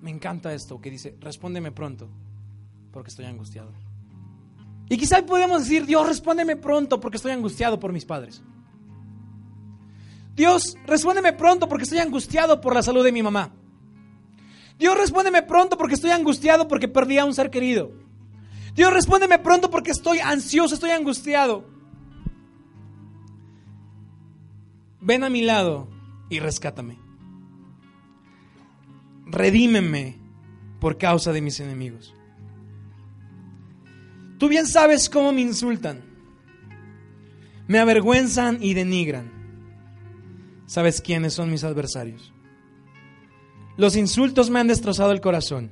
Me 0.00 0.10
encanta 0.10 0.54
esto 0.54 0.80
que 0.80 0.90
dice, 0.90 1.16
respóndeme 1.20 1.70
pronto, 1.70 2.08
porque 2.92 3.10
estoy 3.10 3.26
angustiado. 3.26 3.70
Y 4.88 4.96
quizá 4.96 5.24
podemos 5.26 5.64
decir, 5.64 5.84
Dios, 5.84 6.06
respóndeme 6.06 6.56
pronto 6.56 6.98
porque 6.98 7.18
estoy 7.18 7.32
angustiado 7.32 7.78
por 7.78 7.92
mis 7.92 8.06
padres. 8.06 8.42
Dios, 10.34 10.78
respóndeme 10.86 11.34
pronto 11.34 11.68
porque 11.68 11.82
estoy 11.82 11.98
angustiado 11.98 12.58
por 12.60 12.74
la 12.74 12.82
salud 12.82 13.04
de 13.04 13.12
mi 13.12 13.22
mamá. 13.22 13.52
Dios, 14.78 14.96
respóndeme 14.96 15.42
pronto 15.42 15.76
porque 15.76 15.94
estoy 15.94 16.10
angustiado 16.10 16.68
porque 16.68 16.88
perdí 16.88 17.18
a 17.18 17.24
un 17.24 17.34
ser 17.34 17.50
querido. 17.50 17.92
Dios, 18.74 18.92
respóndeme 18.92 19.38
pronto 19.40 19.70
porque 19.70 19.90
estoy 19.90 20.20
ansioso, 20.20 20.74
estoy 20.74 20.90
angustiado. 20.90 21.64
Ven 25.00 25.24
a 25.24 25.30
mi 25.30 25.42
lado 25.42 25.88
y 26.30 26.38
rescátame. 26.38 26.98
Redímeme 29.26 30.16
por 30.80 30.96
causa 30.96 31.32
de 31.32 31.40
mis 31.40 31.58
enemigos. 31.58 32.14
Tú 34.38 34.48
bien 34.48 34.66
sabes 34.66 35.10
cómo 35.10 35.32
me 35.32 35.40
insultan. 35.40 36.04
Me 37.66 37.80
avergüenzan 37.80 38.62
y 38.62 38.74
denigran. 38.74 39.32
¿Sabes 40.66 41.00
quiénes 41.00 41.34
son 41.34 41.50
mis 41.50 41.64
adversarios? 41.64 42.32
Los 43.78 43.94
insultos 43.94 44.50
me 44.50 44.58
han 44.58 44.66
destrozado 44.66 45.12
el 45.12 45.20
corazón. 45.20 45.70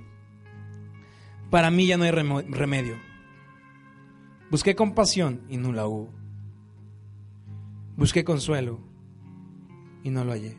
Para 1.50 1.72
mí 1.72 1.88
ya 1.88 1.96
no 1.96 2.04
hay 2.04 2.12
remedio. 2.12 2.94
Busqué 4.48 4.76
compasión 4.76 5.42
y 5.48 5.56
no 5.56 5.72
la 5.72 5.88
hubo. 5.88 6.14
Busqué 7.96 8.22
consuelo 8.22 8.78
y 10.04 10.10
no 10.10 10.24
lo 10.24 10.30
hallé. 10.30 10.56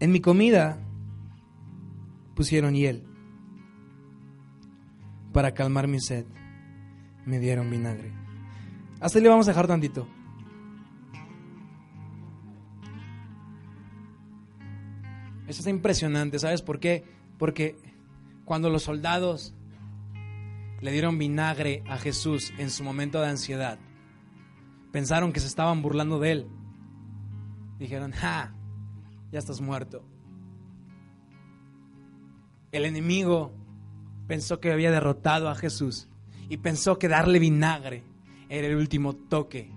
En 0.00 0.10
mi 0.10 0.20
comida 0.20 0.76
pusieron 2.34 2.74
hiel. 2.74 3.04
Para 5.32 5.54
calmar 5.54 5.86
mi 5.86 6.00
sed, 6.00 6.26
me 7.26 7.38
dieron 7.38 7.70
vinagre. 7.70 8.12
Hasta 8.98 9.18
ahí 9.18 9.22
le 9.22 9.28
vamos 9.28 9.46
a 9.46 9.52
dejar 9.52 9.68
tantito. 9.68 10.08
Eso 15.58 15.68
impresionante, 15.68 16.38
¿sabes 16.38 16.62
por 16.62 16.80
qué? 16.80 17.04
Porque 17.38 17.76
cuando 18.46 18.70
los 18.70 18.84
soldados 18.84 19.54
le 20.80 20.92
dieron 20.92 21.18
vinagre 21.18 21.84
a 21.86 21.98
Jesús 21.98 22.54
en 22.56 22.70
su 22.70 22.82
momento 22.82 23.20
de 23.20 23.28
ansiedad, 23.28 23.78
pensaron 24.92 25.30
que 25.30 25.40
se 25.40 25.46
estaban 25.46 25.82
burlando 25.82 26.18
de 26.18 26.32
él. 26.32 26.46
Dijeron, 27.78 28.12
¡ja! 28.12 28.54
ya 29.30 29.38
estás 29.38 29.60
muerto. 29.60 30.02
El 32.70 32.86
enemigo 32.86 33.52
pensó 34.26 34.58
que 34.58 34.72
había 34.72 34.90
derrotado 34.90 35.50
a 35.50 35.54
Jesús 35.54 36.08
y 36.48 36.56
pensó 36.56 36.98
que 36.98 37.08
darle 37.08 37.38
vinagre 37.38 38.04
era 38.48 38.68
el 38.68 38.76
último 38.76 39.14
toque 39.14 39.70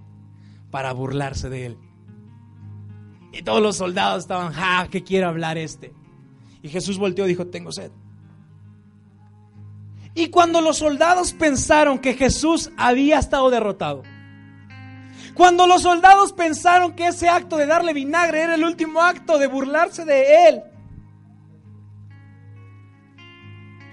para 0.72 0.94
burlarse 0.94 1.50
de 1.50 1.66
él. 1.66 1.78
Y 3.36 3.42
todos 3.44 3.62
los 3.62 3.76
soldados 3.76 4.24
estaban, 4.24 4.54
ja, 4.54 4.88
¿qué 4.90 5.04
quiere 5.04 5.26
hablar 5.26 5.58
este? 5.58 5.94
Y 6.62 6.70
Jesús 6.70 6.98
volteó 6.98 7.26
y 7.26 7.30
dijo, 7.30 7.48
tengo 7.48 7.70
sed. 7.70 7.92
Y 10.14 10.30
cuando 10.30 10.62
los 10.62 10.78
soldados 10.78 11.34
pensaron 11.34 12.00
que 12.00 12.14
Jesús 12.14 12.72
había 12.78 13.20
estado 13.20 13.50
derrotado, 13.50 14.04
cuando 15.34 15.68
los 15.68 15.82
soldados 15.82 16.32
pensaron 16.32 16.96
que 16.96 17.08
ese 17.08 17.28
acto 17.28 17.58
de 17.58 17.66
darle 17.66 17.92
vinagre 17.92 18.42
era 18.42 18.56
el 18.56 18.64
último 18.64 19.02
acto 19.02 19.38
de 19.38 19.48
burlarse 19.48 20.06
de 20.06 20.48
él. 20.48 20.64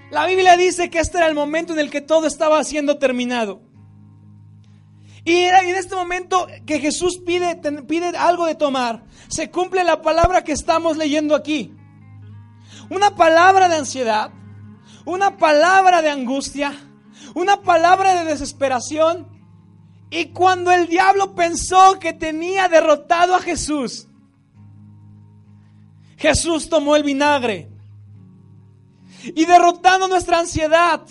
La 0.09 0.25
Biblia 0.25 0.55
dice 0.55 0.89
que 0.89 0.99
este 0.99 1.17
era 1.17 1.27
el 1.27 1.35
momento 1.35 1.73
en 1.73 1.79
el 1.79 1.91
que 1.91 1.99
todo 1.99 2.27
estaba 2.27 2.63
siendo 2.63 2.97
terminado. 2.97 3.61
Y 5.25 5.35
en 5.35 5.75
este 5.75 5.95
momento 5.95 6.47
que 6.65 6.79
Jesús 6.79 7.17
pide, 7.25 7.55
pide 7.87 8.17
algo 8.17 8.45
de 8.45 8.55
tomar. 8.55 9.05
Se 9.29 9.49
cumple 9.49 9.83
la 9.83 10.01
palabra 10.01 10.43
que 10.43 10.51
estamos 10.51 10.97
leyendo 10.97 11.35
aquí. 11.35 11.73
Una 12.89 13.15
palabra 13.15 13.69
de 13.69 13.77
ansiedad, 13.77 14.31
una 15.05 15.37
palabra 15.37 16.01
de 16.01 16.09
angustia, 16.09 16.73
una 17.33 17.61
palabra 17.61 18.15
de 18.15 18.25
desesperación 18.25 19.27
y 20.09 20.25
cuando 20.27 20.71
el 20.71 20.87
diablo 20.87 21.33
pensó 21.33 21.97
que 21.99 22.13
tenía 22.13 22.67
derrotado 22.67 23.33
a 23.33 23.39
Jesús, 23.39 24.07
Jesús 26.17 26.69
tomó 26.69 26.95
el 26.95 27.03
vinagre 27.03 27.69
y 29.23 29.45
derrotando 29.45 30.07
nuestra 30.07 30.39
ansiedad. 30.39 31.01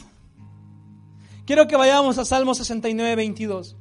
Quiero 1.47 1.67
que 1.67 1.77
vayamos 1.77 2.19
a 2.19 2.25
Salmo 2.25 2.55
69, 2.55 3.17
22. 3.17 3.77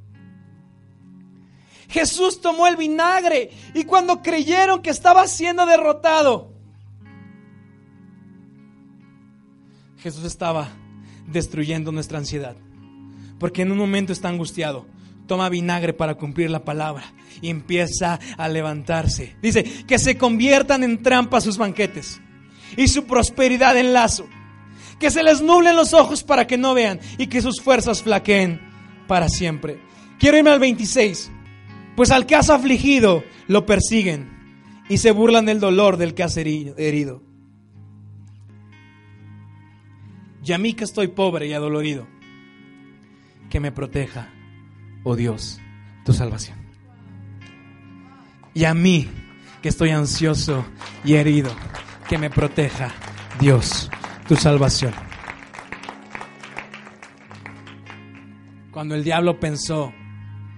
Jesús 1.91 2.39
tomó 2.39 2.67
el 2.67 2.77
vinagre 2.77 3.51
y 3.73 3.83
cuando 3.83 4.21
creyeron 4.21 4.81
que 4.81 4.89
estaba 4.89 5.27
siendo 5.27 5.65
derrotado, 5.65 6.53
Jesús 9.97 10.23
estaba 10.23 10.69
destruyendo 11.27 11.91
nuestra 11.91 12.17
ansiedad. 12.17 12.55
Porque 13.39 13.63
en 13.63 13.73
un 13.73 13.77
momento 13.77 14.13
está 14.13 14.29
angustiado, 14.29 14.85
toma 15.27 15.49
vinagre 15.49 15.91
para 15.91 16.15
cumplir 16.15 16.49
la 16.49 16.63
palabra 16.63 17.03
y 17.41 17.49
empieza 17.49 18.19
a 18.37 18.47
levantarse. 18.47 19.35
Dice, 19.41 19.63
que 19.85 19.99
se 19.99 20.17
conviertan 20.17 20.83
en 20.83 21.03
trampa 21.03 21.41
sus 21.41 21.57
banquetes 21.57 22.21
y 22.77 22.87
su 22.87 23.03
prosperidad 23.05 23.75
en 23.77 23.91
lazo. 23.91 24.25
Que 24.97 25.11
se 25.11 25.23
les 25.23 25.41
nublen 25.41 25.75
los 25.75 25.93
ojos 25.93 26.23
para 26.23 26.47
que 26.47 26.57
no 26.57 26.73
vean 26.73 27.01
y 27.17 27.27
que 27.27 27.41
sus 27.41 27.59
fuerzas 27.61 28.01
flaqueen 28.01 28.61
para 29.07 29.27
siempre. 29.27 29.81
Quiero 30.19 30.37
irme 30.37 30.51
al 30.51 30.59
26. 30.59 31.31
Pues 32.01 32.09
al 32.09 32.25
que 32.25 32.35
has 32.35 32.49
afligido 32.49 33.23
lo 33.45 33.67
persiguen 33.67 34.81
y 34.89 34.97
se 34.97 35.11
burlan 35.11 35.45
del 35.45 35.59
dolor 35.59 35.97
del 35.97 36.15
que 36.15 36.23
has 36.23 36.35
herido. 36.35 37.21
Y 40.43 40.51
a 40.51 40.57
mí 40.57 40.73
que 40.73 40.83
estoy 40.83 41.09
pobre 41.09 41.45
y 41.45 41.53
adolorido, 41.53 42.07
que 43.51 43.59
me 43.59 43.71
proteja 43.71 44.29
oh 45.03 45.15
Dios, 45.15 45.61
tu 46.03 46.11
salvación. 46.11 46.57
Y 48.55 48.63
a 48.63 48.73
mí, 48.73 49.07
que 49.61 49.69
estoy 49.69 49.91
ansioso 49.91 50.65
y 51.05 51.13
herido, 51.13 51.51
que 52.09 52.17
me 52.17 52.31
proteja, 52.31 52.91
Dios, 53.39 53.91
tu 54.27 54.35
salvación. 54.35 54.95
Cuando 58.71 58.95
el 58.95 59.03
diablo 59.03 59.39
pensó 59.39 59.93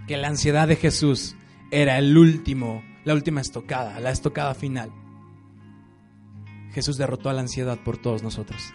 que 0.07 0.17
la 0.17 0.27
ansiedad 0.27 0.67
de 0.67 0.75
Jesús 0.75 1.35
era 1.71 1.97
el 1.97 2.17
último, 2.17 2.83
la 3.03 3.13
última 3.13 3.41
estocada, 3.41 3.99
la 3.99 4.11
estocada 4.11 4.53
final, 4.53 4.91
Jesús 6.73 6.97
derrotó 6.97 7.29
a 7.29 7.33
la 7.33 7.41
ansiedad 7.41 7.77
por 7.77 7.97
todos 7.97 8.23
nosotros. 8.23 8.73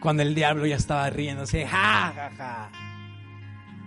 Cuando 0.00 0.22
el 0.22 0.34
diablo 0.34 0.66
ya 0.66 0.76
estaba 0.76 1.08
riéndose, 1.10 1.66
ja, 1.66 2.12
ja, 2.14 2.30
ja 2.36 2.70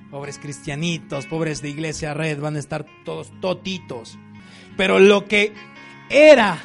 pobres 0.10 0.40
cristianitos, 0.40 1.26
pobres 1.26 1.62
de 1.62 1.70
iglesia 1.70 2.14
red, 2.14 2.40
van 2.40 2.56
a 2.56 2.60
estar 2.60 2.86
todos 3.04 3.32
totitos. 3.42 4.18
Pero 4.76 5.00
lo 5.00 5.26
que 5.26 5.54
era 6.10 6.60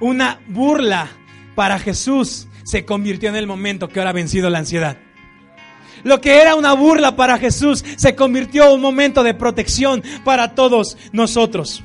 una 0.00 0.40
burla 0.48 1.08
para 1.54 1.78
Jesús 1.78 2.48
se 2.64 2.84
convirtió 2.84 3.28
en 3.28 3.36
el 3.36 3.46
momento 3.46 3.88
que 3.88 4.00
ahora 4.00 4.10
ha 4.10 4.14
vencido 4.14 4.50
la 4.50 4.58
ansiedad. 4.58 4.98
Lo 6.04 6.20
que 6.20 6.40
era 6.40 6.54
una 6.54 6.72
burla 6.72 7.16
para 7.16 7.38
Jesús 7.38 7.84
se 7.96 8.14
convirtió 8.14 8.66
en 8.66 8.74
un 8.74 8.80
momento 8.80 9.22
de 9.22 9.34
protección 9.34 10.02
para 10.24 10.54
todos 10.54 10.96
nosotros. 11.12 11.82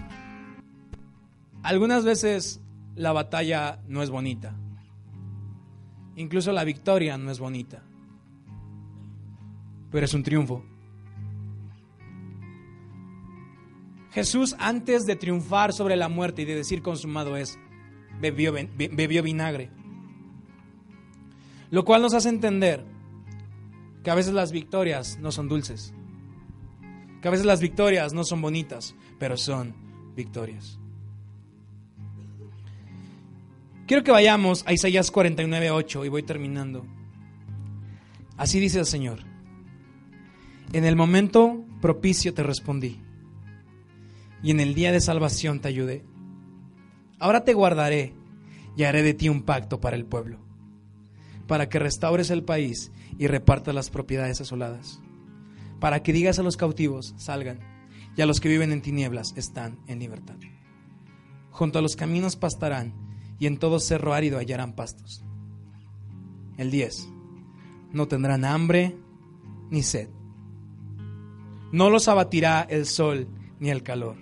Algunas 1.63 2.03
veces 2.03 2.61
la 2.95 3.13
batalla 3.13 3.79
no 3.87 4.03
es 4.03 4.09
bonita. 4.09 4.55
Incluso 6.15 6.51
la 6.51 6.63
victoria 6.63 7.17
no 7.17 7.31
es 7.31 7.39
bonita. 7.39 7.81
Pero 9.91 10.05
es 10.05 10.13
un 10.13 10.23
triunfo. 10.23 10.63
Jesús 14.11 14.55
antes 14.59 15.05
de 15.05 15.15
triunfar 15.15 15.73
sobre 15.73 15.95
la 15.95 16.07
muerte 16.07 16.43
y 16.43 16.45
de 16.45 16.55
decir 16.55 16.83
consumado 16.83 17.35
es, 17.35 17.57
bebió, 18.19 18.53
bebió 18.53 19.23
vinagre. 19.23 19.71
Lo 21.71 21.83
cual 21.83 22.03
nos 22.03 22.13
hace 22.13 22.29
entender 22.29 22.92
que 24.03 24.11
a 24.11 24.15
veces 24.15 24.33
las 24.33 24.51
victorias 24.51 25.17
no 25.19 25.31
son 25.31 25.47
dulces, 25.47 25.93
que 27.21 27.27
a 27.27 27.31
veces 27.31 27.45
las 27.45 27.61
victorias 27.61 28.13
no 28.13 28.23
son 28.23 28.41
bonitas, 28.41 28.95
pero 29.17 29.37
son 29.37 29.73
victorias. 30.15 30.79
Quiero 33.87 34.03
que 34.03 34.11
vayamos 34.11 34.63
a 34.65 34.73
Isaías 34.73 35.11
49, 35.11 35.71
8 35.71 36.05
y 36.05 36.09
voy 36.09 36.23
terminando. 36.23 36.85
Así 38.37 38.59
dice 38.59 38.79
el 38.79 38.85
Señor. 38.85 39.19
En 40.71 40.85
el 40.85 40.95
momento 40.95 41.63
propicio 41.81 42.33
te 42.33 42.43
respondí 42.43 42.99
y 44.41 44.51
en 44.51 44.59
el 44.59 44.73
día 44.73 44.91
de 44.91 45.01
salvación 45.01 45.59
te 45.59 45.67
ayudé. 45.67 46.03
Ahora 47.19 47.43
te 47.43 47.53
guardaré 47.53 48.13
y 48.75 48.83
haré 48.83 49.03
de 49.03 49.13
ti 49.13 49.29
un 49.29 49.43
pacto 49.43 49.79
para 49.79 49.95
el 49.95 50.05
pueblo, 50.05 50.39
para 51.53 51.69
que 51.69 51.77
restaures 51.77 52.31
el 52.31 52.43
país 52.43 52.91
y 53.19 53.27
repartas 53.27 53.75
las 53.75 53.91
propiedades 53.91 54.41
asoladas, 54.41 54.99
para 55.79 56.01
que 56.01 56.11
digas 56.11 56.39
a 56.39 56.41
los 56.41 56.57
cautivos, 56.57 57.13
salgan, 57.15 57.59
y 58.17 58.23
a 58.23 58.25
los 58.25 58.39
que 58.39 58.49
viven 58.49 58.71
en 58.71 58.81
tinieblas, 58.81 59.35
están 59.37 59.77
en 59.85 59.99
libertad. 59.99 60.33
Junto 61.51 61.77
a 61.77 61.83
los 61.83 61.95
caminos 61.95 62.37
pastarán, 62.37 62.95
y 63.37 63.45
en 63.45 63.59
todo 63.59 63.79
cerro 63.79 64.15
árido 64.15 64.39
hallarán 64.39 64.73
pastos. 64.73 65.23
El 66.57 66.71
10. 66.71 67.07
No 67.91 68.07
tendrán 68.07 68.45
hambre 68.45 68.97
ni 69.69 69.83
sed. 69.83 70.09
No 71.71 71.91
los 71.91 72.07
abatirá 72.07 72.65
el 72.67 72.87
sol 72.87 73.27
ni 73.59 73.69
el 73.69 73.83
calor 73.83 74.15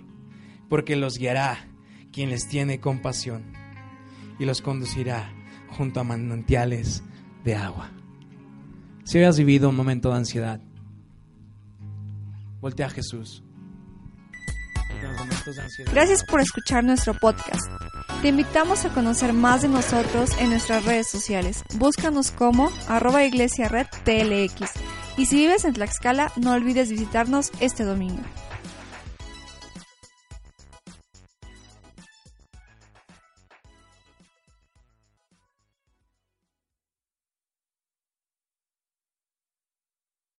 porque 0.68 0.96
los 0.96 1.16
guiará 1.16 1.66
quien 2.12 2.28
les 2.28 2.46
tiene 2.46 2.78
compasión 2.78 3.54
y 4.38 4.44
los 4.44 4.60
conducirá 4.60 5.32
junto 5.70 5.98
a 5.98 6.04
manantiales 6.04 7.02
de 7.44 7.54
agua. 7.54 7.90
Si 9.04 9.18
hoy 9.18 9.24
has 9.24 9.38
vivido 9.38 9.68
un 9.68 9.76
momento 9.76 10.10
de 10.10 10.16
ansiedad, 10.16 10.60
voltea 12.60 12.86
a 12.86 12.90
Jesús. 12.90 13.42
Gracias 15.92 16.24
por 16.24 16.40
escuchar 16.40 16.84
nuestro 16.84 17.14
podcast. 17.14 17.66
Te 18.22 18.28
invitamos 18.28 18.84
a 18.84 18.90
conocer 18.90 19.32
más 19.32 19.62
de 19.62 19.68
nosotros 19.68 20.30
en 20.38 20.50
nuestras 20.50 20.84
redes 20.84 21.08
sociales. 21.08 21.64
Búscanos 21.74 22.30
como 22.30 22.70
arroba 22.88 23.24
iglesia 23.24 23.68
red. 23.68 23.86
Y 25.16 25.26
si 25.26 25.36
vives 25.36 25.64
en 25.64 25.74
Tlaxcala, 25.74 26.32
no 26.36 26.52
olvides 26.52 26.90
visitarnos 26.90 27.50
este 27.60 27.84
domingo. 27.84 28.22